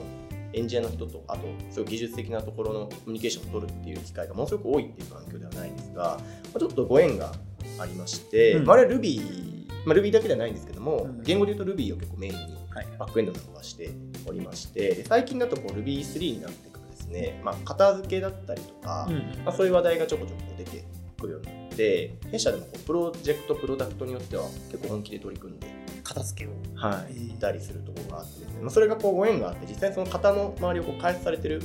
[0.54, 6.22] エンジニアの人とあとそういう技術的なところのコミュニケーションを取るっていう機会がものすごく多いっていう環境ではないんですが、ま
[6.56, 7.32] あちょっとご縁が
[7.80, 8.66] ありまして、うん。
[8.66, 11.22] まあ、あれは Ruby、まあ、Ruby だけではないんですけども、うん。
[11.22, 12.57] 言語で言うと Ruby を結構メインにはい
[12.98, 13.92] バックエンドなどはして
[14.26, 20.84] おりましてで最近だとこう Ruby3 になってからですね、まあ、片付けだったりとか、うんまあ、そういう話題がちょこちょこ出て
[21.20, 25.68] くるようになって弊社でもこうプロジェクトプロダクトによっては結構本気で取り組んで、
[26.04, 26.54] 片付けを。
[26.76, 31.62] はいえーいたりするところがあってですね、まあ、それがこうご縁があって実際にその型の周りをこう開発されてる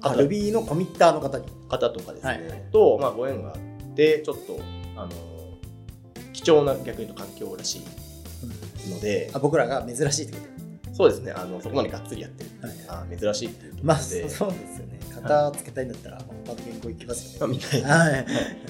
[0.00, 1.44] あ方 Ruby のコミッターの方に。
[1.68, 2.48] 方とかですね、はい。
[2.48, 4.60] はいと、まあ、ご縁があってちょっと
[4.96, 5.10] あの
[6.32, 7.82] 貴重な逆に言うと環境らしい
[8.88, 10.46] ので、あ僕らが珍しいってこ
[10.92, 11.32] そうですね。
[11.32, 12.50] あのそこまでがっつりやってる。
[12.50, 15.00] と、はい、あ珍しいっていうまあそうですよね。
[15.14, 17.58] 型つけたいんだったら、まあ、他の言語行きますまあ、よね。
[17.64, 17.88] みたいな。
[17.88, 18.26] はい。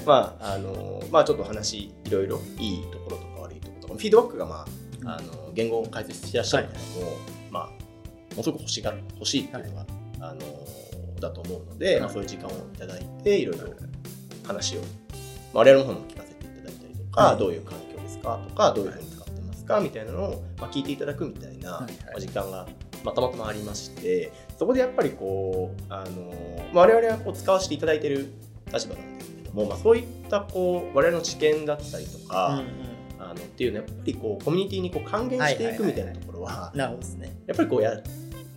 [0.06, 3.94] まああのまあちょっと話いろいろいいところとか悪いところとか。
[3.94, 4.66] フィードバックがま
[5.04, 7.16] ああの言語を解説してらっしゃる方も、
[7.50, 9.86] まあものすごく欲しが欲しいっていうのが、
[10.20, 10.40] あの
[11.20, 13.68] だと思うので、まあ、そういう時間をいただいていろいろ
[14.44, 17.38] 話を、まあ、我々の方も聞かせていただいたりとか、はい。
[17.38, 19.11] どういう環境ですかとかどういうふうに
[19.72, 21.86] かみたいなのを、まあ、聞いていただくみたいな、
[22.18, 22.66] 時間が、
[23.04, 26.32] まあ、たまたまありましてそこでやっぱりこうあの、
[26.72, 28.32] まあ、我々はこう使わせていただいている
[28.72, 32.66] 立場なんですけれども、まあ、そういったこう我々の知見だったりとか、うんうん。
[33.18, 38.02] あのっていうのはやっぱりこうコミュニティにこう還元していくみたいなところはなるほどですねやっぱりこうやる。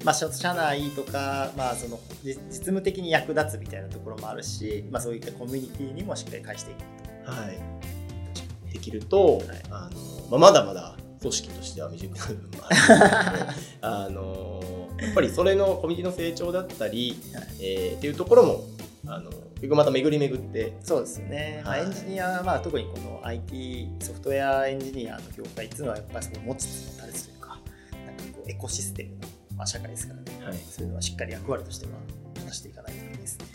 [0.03, 9.45] まあ、社社内とか、まあ、その実実務的に役立つみたいなところもあるし、まあ、そういったコミュニティにもしっかり返していくはい、できると、はい。
[9.71, 17.43] あのまあ、まだまだ組織としては未熟な部分もあるんで あのやっぱりそれのコミュニティの成長だったり、はい。
[17.59, 18.63] えーっていうところも
[19.07, 20.73] あの結局また巡り巡って。
[20.83, 29.17] そうですよね、まあ、はいエンジニア、まあ、特にこの IT ソフトウェアエンジニアの業界っていうのはやっぱりその持ちつ持たれつというかなんかこうエコシステムの、
[29.57, 30.57] まあ、社会ですからね、はい。
[30.69, 31.91] そういうのはしっかり役割としては
[32.35, 33.45] 果たしていかないといけないですね。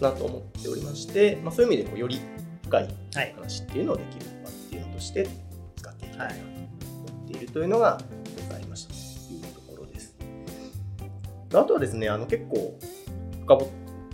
[0.00, 2.20] なと思っておりまして、まあ、そういう意味でこうより
[2.64, 5.28] 深いはい、話っていうのをできる場っていうのとして
[5.76, 6.40] 使っていきたいなと。
[6.40, 6.53] 思ってい
[7.46, 8.94] るというのが一つありました。
[8.94, 8.98] と
[9.32, 10.14] いうところです。
[11.54, 12.78] あとはですね、あの結構
[13.42, 13.70] 深掘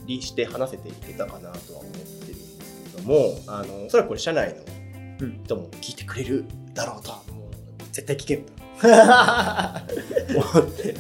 [0.07, 7.53] りして話せていけたかなとは思ってるんですけれども、あのおそらくこれ社内の人も聞いてくれるだろうともう
[7.93, 8.61] 絶対聞けると。
[8.81, 8.89] 思
[10.67, 10.95] って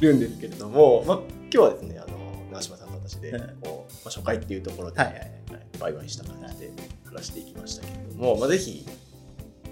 [0.00, 2.16] るんですけれども、まあ、今日はですねあの
[2.52, 5.08] 長嶋さんと私でこう、まあ、初回っていうところで、はい。
[5.08, 5.34] はい
[5.90, 6.70] イバイした感じで
[7.04, 8.86] 話していきましたけれども、まあ、ぜひ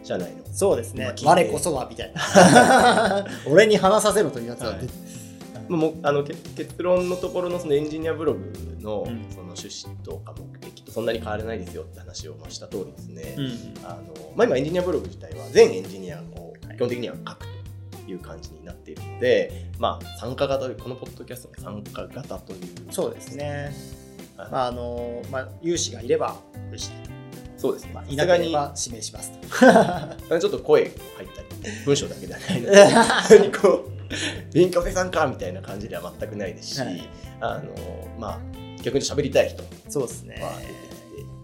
[0.03, 0.43] 社内の。
[0.53, 1.15] そうですね。
[1.25, 3.27] 我こそはみたいな。
[3.47, 4.79] 俺に話させろというやつは、はい。
[5.69, 9.25] まあもうあのけ結論のところのそのエンジニアブログのうん。
[9.31, 13.75] その趣旨とか目的とそんなに変わらないですよって話をまあした通りですね、うん。
[13.85, 16.23] あのまあ、今エンジニアブログ自体は全エンジニアが
[16.77, 17.47] 基本的には書く
[18.05, 22.59] という感じになっているので、まあ、参加型このポッドキャストの参加型という。
[22.91, 23.73] そうですね、
[24.37, 24.51] はい。
[24.51, 26.37] まああのまあ、有志がいれば
[27.63, 29.47] そうですね、まあ、さすがに指名しますと。
[30.41, 30.93] ちょっと声入っ
[31.29, 31.49] たり
[31.87, 37.09] 文章だけではないので こう勉強生さんかみたいな感じでは全くないですし、はい。
[37.41, 37.73] あの
[38.19, 38.41] まあ
[38.83, 40.43] 逆に喋りたい人そうですね。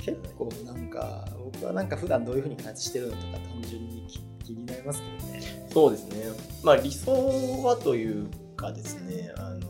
[0.00, 5.68] 結構なんか僕はなんか普段どういうふうに開発してるのとか単純に気気になりますけどね。
[5.72, 6.24] そうですね、
[6.64, 9.60] まあ、理想はというかですねあの、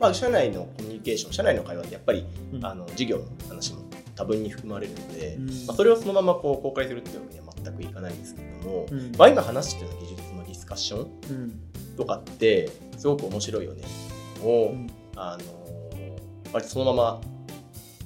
[0.00, 2.66] まあ、社内のコミュニケーション社内の会話ってやっぱり、うん。
[2.66, 5.46] あの事業の話も多分に含まれるので、うん。
[5.66, 9.12] まあ、それをそのままこう公開するっていうわけには全くいかないんですけども、うん。
[9.16, 11.60] まあ、今話してる技術のディスカッションうん
[11.96, 13.82] とかってすごく面白いよね。
[14.42, 14.90] を、うん。
[15.16, 15.44] あの
[16.52, 17.20] 割とそのまま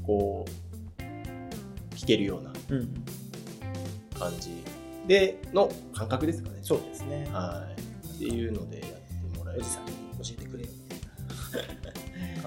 [0.02, 3.04] こう聞けるようなうん。
[4.18, 4.50] 感じ
[5.06, 6.58] での感覚ですかね。
[6.62, 7.28] そうですね。
[7.32, 7.80] はい、
[8.14, 8.90] っていうのでやっ
[9.32, 9.92] てもらえるおじさんに
[10.22, 10.70] 教えてくれよ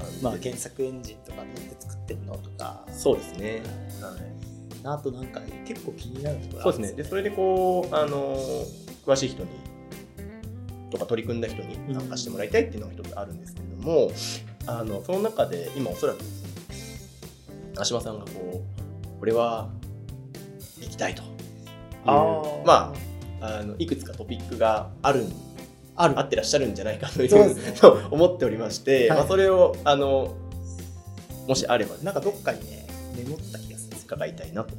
[0.01, 2.85] 感じでまあ検索エンジンとかどうやって作ってるのとか。
[2.91, 3.61] そうですね。
[4.01, 4.41] はい。
[4.83, 7.03] あとなんか結構気になるところそうですね。
[7.03, 8.35] で、それでこう、あの
[9.05, 9.49] 詳しい人に、
[10.89, 14.11] とか取り組んだ人に参加してもらいたいっていうのが一つあるんですけれども、
[14.65, 16.19] あのその中で今おそらく
[17.77, 18.63] 足場さんがこ
[19.15, 19.69] うこれは
[20.79, 21.23] 行きたいと
[22.05, 22.65] あー。
[22.65, 22.93] ま
[23.41, 25.25] ああのいくつかトピックがある
[26.03, 27.55] あるあってらっしゃるんじゃないかというそうね。
[27.79, 29.19] と 思っておりまして、はい。
[29.19, 30.35] まあ、それをあの
[31.47, 32.85] もしあればなんかどっかにね
[33.15, 34.73] メモった気がする伺いたいなと。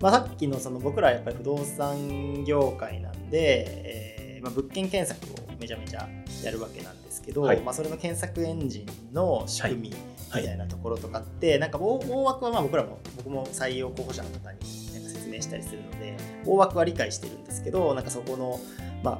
[0.00, 6.08] まあ、さっきのその僕らやっぱり不動産業界なんで、えーまあ、物件検索をめちゃめちゃ
[6.42, 7.60] やるわけなんですけど、はい。
[7.60, 8.80] まあ、それの検索エンジ
[9.10, 9.94] ンの仕組みみ
[10.30, 10.44] はい。
[10.44, 18.60] たいなところとかって、なんか大大枠はまあ僕らも僕も採用候補者の方になんか説明したりするので大枠は理解してるんですけどなんかそこの、
[19.02, 19.18] まあ、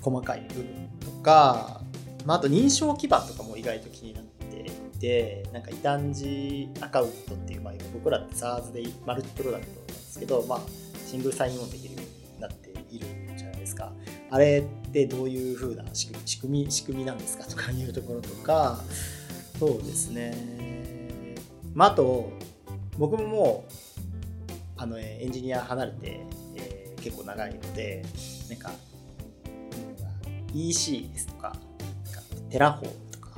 [0.00, 0.66] 細かい部分
[1.00, 1.80] とか、
[2.24, 10.60] まあ、あと認証基盤とかも意外と気になっていてなんか異端児アカウントっていう、まあ、僕らって SARS でマルチプロダクトなんですけど、まあ、
[11.06, 13.92] シングルサインオンできるようになっているじゃないですか。
[14.30, 18.78] あれってどういう風な仕組み仕組み仕組みなんですかとかいうところとか
[19.58, 20.34] そうですね
[21.74, 22.30] まああと
[22.98, 23.72] 僕ももう
[24.76, 26.20] あのえエンジニア離れて、
[26.56, 28.04] えー結構長いので
[28.48, 28.70] なんか
[30.54, 31.56] EC ですとか
[32.04, 33.30] なんか Terraform とか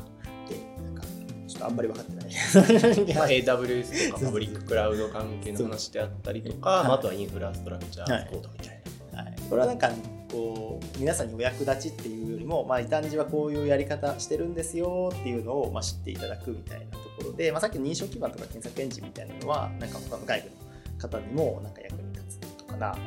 [0.49, 1.03] でなんか
[1.47, 2.25] ちょっとあんまり分かってない。
[3.15, 6.85] まあ、AWS とかパブリッククラウド関係の話であったりとか、はい。
[6.85, 8.83] まあ、あとは infrastructure as code みたい
[9.13, 9.23] な。
[9.23, 9.91] はい、これはなんか
[10.31, 20.55] こう皆さんにお役立ちっていうよりも、まあ、異端児はこういうやり方してるんですよっていうのを、まあ、知っていただくみたいなところで、まあ、さっきの認証基盤とか検索エンジンみたいなのはなんか他の外部の
[20.99, 22.99] 方にもなんか役に立つのかなと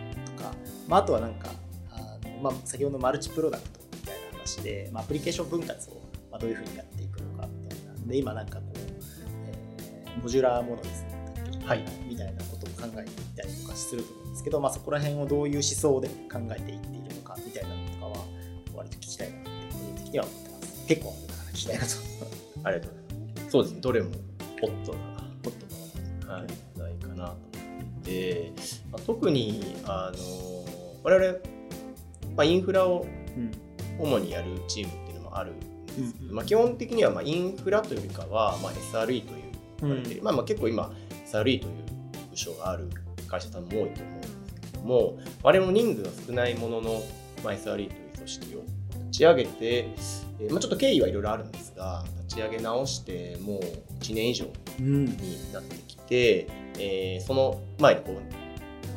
[0.43, 0.51] か、
[0.87, 1.49] まあ、あとはなんか
[1.91, 3.79] あの、まあ、先ほどのマルチプロダクト
[4.43, 11.09] 話で、まあ、アプリケーション分割をまあどういうふうにやっていくのかみたいなで今なんかこう、えーモジュラーものですね。
[11.65, 11.83] はい。
[12.07, 18.25] みたいなことを考えていったりとかすると思うんですけど、まあ、そこら辺をどういう思想で考えていっているのかみたいなのとかは
[18.75, 20.87] 割と聞きたいなって個人的には思ってます。
[20.87, 21.87] 結構だから聞きたいなと。
[22.63, 23.49] ありがとうございます。
[23.49, 24.09] そうですね、どれも
[24.61, 24.99] ホットな、
[25.43, 26.33] ホットな。
[26.33, 27.53] はい、話題かなと思って。
[28.03, 28.51] いて、
[28.91, 30.65] まあ、特にあの
[31.03, 31.39] 我々、
[32.35, 33.51] まあ、インフラをうん
[33.99, 39.25] 主にやるチームっていうのもあるんですけど、うんまあ、基本的にはまあインフラというよりかは、まあ、SRE という
[39.81, 40.91] 言われている、まあ、まあ結構今
[41.25, 41.73] SRE という
[42.31, 42.89] 部署がある
[43.27, 44.27] 会社さんも多いと思うんで
[44.67, 47.01] すけども我々も人数が少ないものの、
[47.43, 48.63] まあ、SRE という組織を
[49.07, 49.87] 立ち上げて、
[50.39, 53.59] えーまあ、ちょっと経緯はいろいろあるんですが立ち上げ直してもう
[54.01, 54.45] 1年以上
[54.79, 56.47] うんになってきて、
[56.79, 58.42] えーその前にこう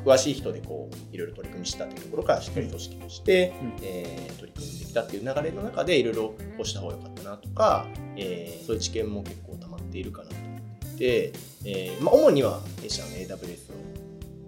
[0.07, 3.72] 詳しい人でこういろいろ取り組みしたというところからしっかり組織として、うん。
[3.82, 7.86] えー取り組んできたっていう流れの中でいろいろこうした方が良かったなとか、
[8.16, 11.32] えーそういう知見も結構溜まっているかなと思っていて、
[11.64, 13.36] えーまあ、主には弊社の AWS を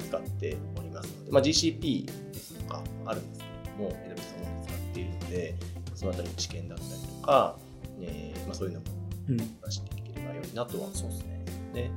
[0.09, 5.55] 使っておりますので、まあ、GCP ですとかあるんですけれども AWS を使っているので
[5.95, 6.91] そのあたりの知見だったり
[7.21, 7.57] とか、
[8.01, 8.87] えーまあ、そういうのも
[9.31, 9.37] うん。
[9.37, 11.45] 出していければ良いなとはそうですね。
[11.75, 11.91] ね。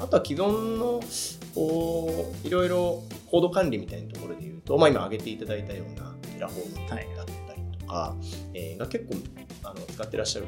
[0.00, 1.00] あとは既存の
[1.54, 6.74] こういろいろコード管理みたいなところで言うと、まあ、今挙げていただいたような Terraform
[7.16, 8.16] だったりとか、
[8.54, 9.14] えーが結構
[9.62, 10.46] あの使ってらっしゃる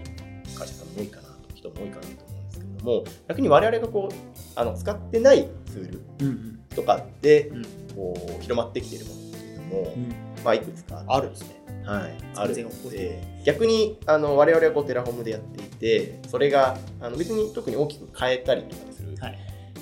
[0.59, 4.14] 会社さんも多いかなと人も多いかなと思うんですけれども逆に我々がこう
[4.57, 11.57] あの使ってないツールうんうんとかでうんこう広まってきているものっていうのも、うんまあ、いくつかあるんですね。
[11.84, 18.95] はい、あるので逆にあの我々はこう Terraform でやっていてそれがあの別に特に大きく変えたりとかするはい。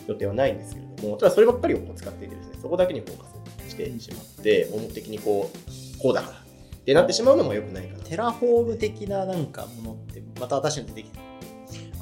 [0.07, 3.25] 予定はないんですけれどもただそればっかりをこう使っていてですねそこだけにフォーカ
[3.67, 8.05] スしてしまって盲目的にこうこうだからってなってしまうのも良くないかな。
[8.05, 11.19] Terraform 的ななんかものってまた新しいの出てきて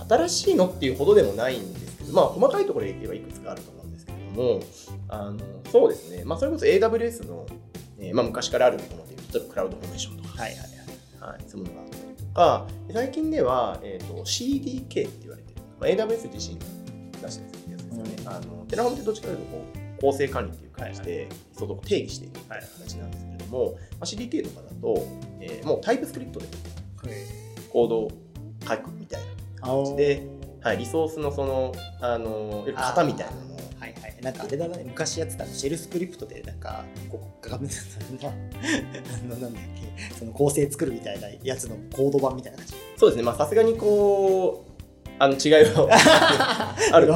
[0.08, 4.60] 新しいのっていうほどでもないんですけどまあ細かいところで言えばいくつかあると思うんですけれども
[5.08, 5.38] あの
[5.70, 6.24] そうですね。
[6.24, 7.46] まあそれこそ AWS の、
[8.00, 10.72] えーまあ、昔からあるもので例えば CloudFormation とかはいはいはい。
[11.22, 16.66] はい、そういうものがあったりとか、最近では、えー、と CDK って言われてる、まあ、AWS 自身が
[17.22, 17.51] 出してる
[18.02, 18.16] よね。
[18.26, 25.06] あの Terraform ってどっちかというとこう構成管理っていう感じで、そこを定義しているみたいな形なんですけれども、まあ、CDK とかだと、
[25.40, 26.46] えーもう TypeScript で
[27.72, 28.10] コードを
[28.68, 29.26] 書くみたいな
[29.62, 30.26] あ感じで、
[30.60, 34.16] はい、リソースのその、あの型みたいなのをはいはい。
[34.22, 37.74] なんかあれだね、昔やってたのシェルスクリプトで、なんか、こう、画面で、
[38.22, 38.30] あ
[39.26, 42.74] の、なんだっけ、その構成作るみたいなやつのコード版みたいな感じ。
[42.96, 44.71] そうですね、まあさすがにこう、
[45.22, 47.12] あの違いは ある。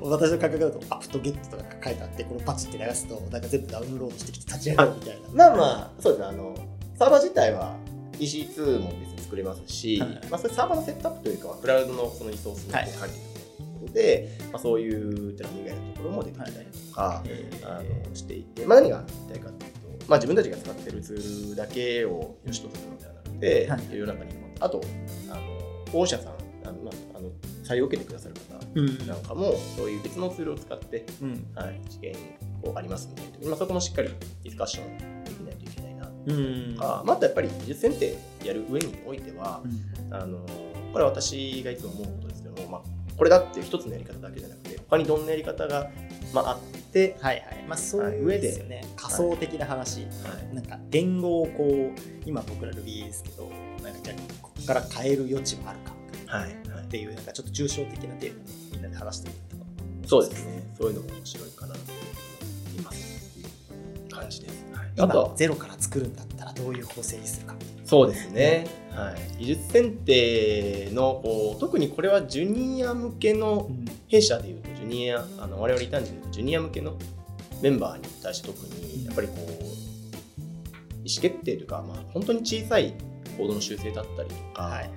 [0.00, 5.50] 私の感覚だと、アプトゲットとか書いてあって、これパチって流すと、なんか全部ダウンロードしてきて立ち上がるみたいな。
[5.50, 6.54] ま あまあ、そうですね、あの、
[6.98, 7.76] サーバー自体は
[8.18, 10.10] EC2 も別に作れますし、はい。
[10.30, 17.22] まあ、それサーバーのセットアップというかは、クラウドのそのリソースのはい管理のところで、まあ、そういうテラフ以外のところも出てきたりとか、
[17.64, 23.98] あのしていて、まあ、何が言いたいかというと、まあ、自分たちが使ってるツールだけを良しとするのではなくて、はい。
[23.98, 24.48] 世の中にも。
[24.60, 24.80] あと
[25.28, 25.40] あの
[25.92, 26.39] 保護者さん
[27.70, 31.46] 採用を受けてくださる方うんなんかもそういう別のツールを使ってうん。
[31.54, 32.14] はい、試験
[32.62, 34.08] こうありますみたいなまあ、そこもしっかり
[34.42, 36.76] ディスカッションできないといけないなとうん。
[36.78, 39.62] か、まあ、あとやっぱり技術選定やる上においては、
[40.10, 40.38] あの
[40.92, 42.82] これは私がいつも思うことですけども、まあ、
[43.16, 45.90] これだっていう一つのやり方だけじゃなくて他にどんなやり方が、
[46.34, 46.58] まあ、あっ
[46.92, 47.64] て、はいはい。
[47.68, 48.84] まあ、そういうはい上ですよね。
[48.96, 50.00] 仮想的な話。
[50.00, 53.48] はいなんか言語をこう今僕ら Ruby ですけど
[53.84, 55.78] なんかじゃあここから変える余地はある
[56.28, 56.56] かはいはい
[56.90, 59.40] っていうなんかちょっと抽象的なテーマでみんなで話してみる
[60.02, 60.74] とそうですね。
[60.76, 63.38] そういうのも面白いかなと思います。
[64.10, 65.04] 感じです、はい、あと。
[65.04, 67.54] 今はゼロから作るんだったらどういう構成にするか。
[67.84, 73.70] そうですね、はい、技術選定のこう特にこれはジュニア向けの
[74.08, 76.96] 弊社でいうとジュニアあの我々異端児でいうとジュニア向けの
[77.62, 79.64] メンバーに対して特にやっぱりこう
[81.04, 82.94] 意思決定というか、まあ、本当に小さい
[83.36, 84.90] コードの修正だったりとか、はい。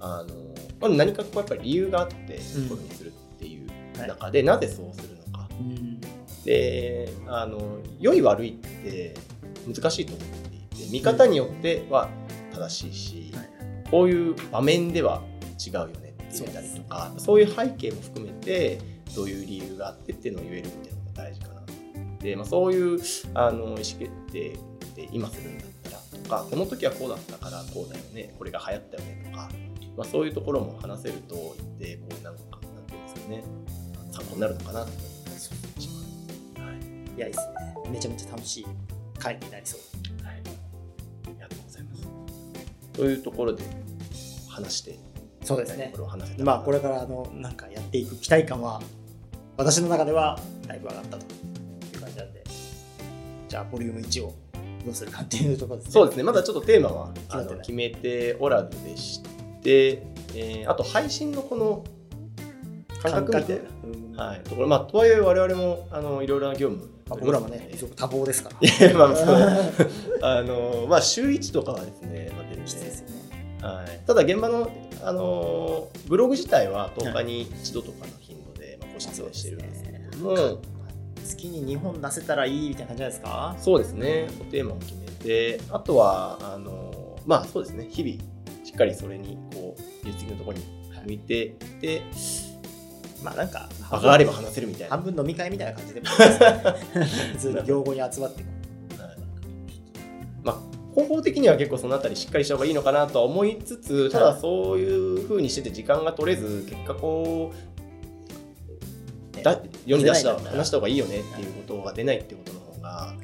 [0.00, 0.41] あの
[0.82, 3.68] まあ、何かこうやっぱり理由があってこういうにするっていう
[3.98, 5.48] 中で、なぜそうするのか。
[5.58, 6.00] うん。
[6.44, 9.14] であの良い悪いって
[9.66, 12.08] 難しいと思っていて見方によっては
[12.52, 13.48] 正しいし、はい。
[13.90, 15.22] こういう場面では
[15.64, 18.80] 違うよねって言ったりとかそういう背景も含めて
[19.14, 21.62] どういう理由があってっていうのを言えるみたいなのが大事かな。
[22.20, 22.98] で、まあ、そういう
[23.34, 24.56] あの意思決定
[24.96, 29.48] で今するんだったらとかこの時はこうだったからこうだよねこれが流行ったよねとか、
[29.96, 31.34] まあ、そういうところも話せると
[31.78, 33.44] 一定こうなんかなんていうんですかね。
[34.10, 36.60] 参考になるのかなと思ったりします。
[36.60, 37.16] はい。
[37.16, 37.46] いやいいです
[37.84, 37.90] ね。
[37.90, 38.66] めちゃめちゃ楽しい
[39.18, 40.24] 回になりそう。
[40.24, 40.38] はい、あ
[41.28, 42.02] りがとうございます。
[42.92, 43.64] というところで
[44.48, 44.98] 話して、
[45.42, 45.90] そうですね。
[45.92, 48.82] これを話せたまあこれからあのなんかやっていく期待感は
[49.56, 51.26] 私の中ではだいぶ上がったと。
[51.26, 52.44] いう感じなんで。
[53.48, 54.34] じゃあボリューム1を
[54.84, 55.92] どうするかっていうところですね。
[55.92, 59.22] そうですね、まだちょっとテーマはあの決めておらずでし
[59.62, 60.02] て、
[60.34, 61.84] えーあと配信のこの
[63.02, 66.88] 感覚みたいうんな、はい、ところ、まあ、とはいえ我々もあのいろいろな業務。
[67.08, 68.94] まあ僕らもね多忙ですから。
[68.94, 70.18] まあそう。
[70.22, 73.02] あのまあ週1とかはですね、まあ、全然よね。
[73.60, 74.70] はい、ただ現場の、
[75.02, 80.58] あのーブログ自体は10日に一度とかの頻度で、まあ、更新はしてるんですけれども、
[81.24, 83.56] 月に2本出せたらいいみたいな感じじゃないですか？
[83.60, 88.18] そうですね、テーマを決めて、あとは、あのまあそうですね、日々、
[88.72, 90.64] しっかりそれに、こう、技術的なところに
[91.04, 91.48] 向いてい。
[91.50, 92.02] って、
[93.22, 94.96] まあなんか場があれば話せるみたいな。
[94.96, 96.00] 半分飲み会みたいな感じで
[97.34, 98.42] 普通に業後に集まって
[98.98, 99.16] はい
[100.42, 107.52] まあ、方法的には結構そのあたりしっかりした方がいいのかなとは思いつつ、ただそういうふうにしてて時間が取れず、結果こ
[109.38, 113.14] う、だ世に出した話した方がいいよねっていうことが出ないっていうことの方が、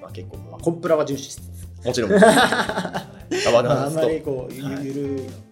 [0.00, 1.42] まあ、結構もコンプラは重視して
[1.82, 2.10] う、もちろん、
[3.44, 4.86] ガバナンスとあんまりこうゆはい。
[4.86, 5.04] ゆるい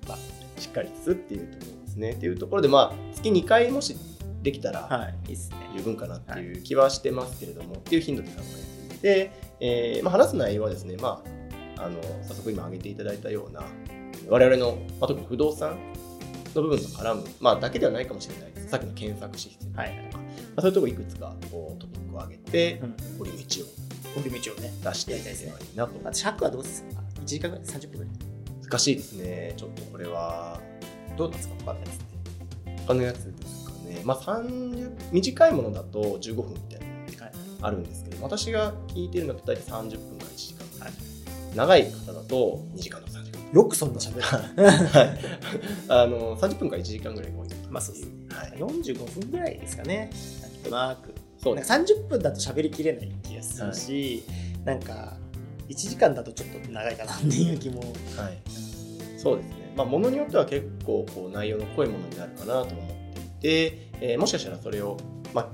[0.07, 0.19] のは
[0.59, 2.11] しっかりつつっていうところですね。
[2.13, 3.97] っていうところで、まあ、月2回もし
[4.43, 5.15] できたらはい。
[5.29, 5.57] いいっすね。
[5.77, 11.23] 十分かなっていう気はしてますけれども、っていう頻度で考えていて、えーまあ、話す内容はですね、ま
[11.77, 13.63] あ、あの早速今挙げていただいたような
[14.29, 15.79] 我々の、まあ、特に不動産
[16.55, 18.69] の部分と絡む、まあ、だけではないかもしれないです。
[18.69, 20.11] さっきの検索システムとか、はい。
[20.13, 20.21] ま
[20.57, 22.97] あ、そういうところいくつかこうトピックを挙げてうん。
[23.21, 23.69] 折り道を
[24.15, 26.09] 送り道をね出していければいいなと。
[26.09, 28.13] あ尺はどうですか？1時間ぐらい30分ぐらい。
[28.63, 29.55] 難しいですね。
[29.57, 30.61] ちょっとこれは
[31.17, 31.99] どうなんですか他のやつ
[32.87, 36.87] 他のやつですかね、まあ、30短いものだと15分みたいな
[37.25, 37.33] はい
[37.63, 40.67] あるんですけど私が聞いてるのだと大体30分から1時間。
[40.73, 41.57] ぐらい、はい。
[41.57, 44.23] 長い方だと2時間とか3時間よくそんな喋る。
[44.63, 45.19] はい。
[45.89, 48.09] あの30分から1時間ぐらいが多いまあそうです。
[48.31, 50.11] はい、45分ぐらいですかね。
[50.43, 54.23] なんとなくそうなんか30分だと喋りきれない気がするし、
[54.65, 55.17] なんか
[55.69, 57.87] 1時間だとちょっと長いかなっていう気も、は
[58.29, 58.39] い、
[59.19, 64.97] そうですね、まあ、ものによっては結構こう内容の濃いものになるかなと思っていて、えーもしかしたらそれを、
[65.33, 65.51] ま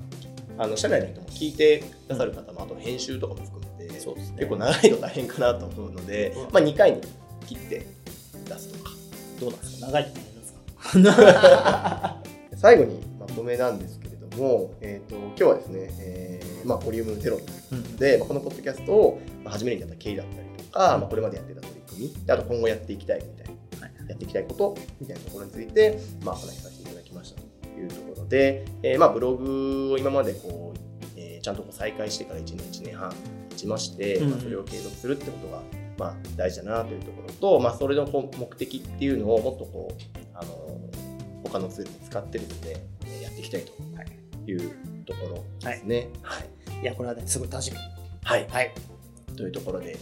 [0.57, 4.37] あ、あの社内の人も聞いてくださる方も、あと編集とかも含めてそうですね。
[4.39, 6.41] 結構長いと大変かなと思うので、うん。
[6.53, 7.01] まあ、2回に
[7.47, 7.85] 切って
[8.45, 8.91] 出すとか。
[9.39, 9.87] どうなんですか？
[9.87, 10.19] 長いって
[10.93, 12.17] 何なんですか？
[12.57, 14.06] 最後にまとめなんですけれど
[14.37, 17.39] も、えー、と今日はですね、えーまあ、ボリュームゼロ
[17.97, 24.09] で、まあ、このポッドキャストをまあ始めるにあたった経緯だったりとか、まあ、これまでやってた取り組みであと今後やっていきたいみたいな、はい。
[24.09, 30.79] やっていきたいことみたいなところについて、まあ、話しさせていただきましたというところで、えーまあ、ブログを今までこう、
[31.15, 33.13] えーちゃんとこう再開してから1年1年半
[33.49, 34.31] 経ちまして、うん。
[34.31, 35.61] まあ、それを継続するってことが、
[35.97, 40.79] まあ、大事だなというところと、まあ、それのこう目的っていうのをもっとこうあの
[41.43, 42.75] 他のツールに使ってですね
[43.05, 46.09] えーやっていきたいというところですね。
[46.21, 46.85] はい、い。
[46.85, 47.77] やこれはねすごい楽しみ。
[48.23, 48.47] はい。
[48.49, 48.71] はい。
[49.35, 49.97] というところで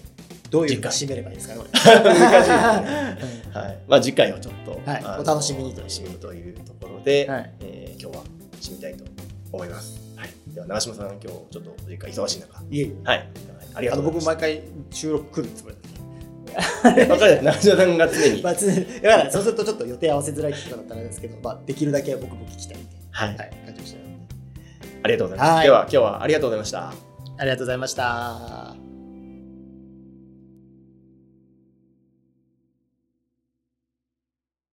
[0.50, 0.92] どういうふうに次回。
[0.92, 2.50] 締めればいいですかね 難しい。
[2.52, 3.80] はい。
[3.88, 5.22] まあ次回をちょっと、はい。
[5.22, 7.54] お楽しみにお楽しみにというところで、はい。
[7.62, 8.24] えー今日は
[8.62, 9.06] 締めたいと
[9.52, 10.00] 思います。
[10.16, 10.30] はい。
[10.54, 12.94] では長嶋さん今日ちょっとお時間忙しい中、いえいえ。
[13.04, 13.30] はい。
[13.74, 15.96] ありがとうございま僕毎回収録来るつもりだったす。
[17.12, 24.05] わかる長嶋さんが常に、まあ、つだからそうするとちょっと予定合わせづらいってことだったらあれですけど、まあ、できるだけ僕も聞きたいんで、はい、はい、感じました
[25.08, 25.52] りがとうございます。
[25.56, 26.94] はいでは今日はありがとうございました。
[27.38, 28.75] ありがとうございました。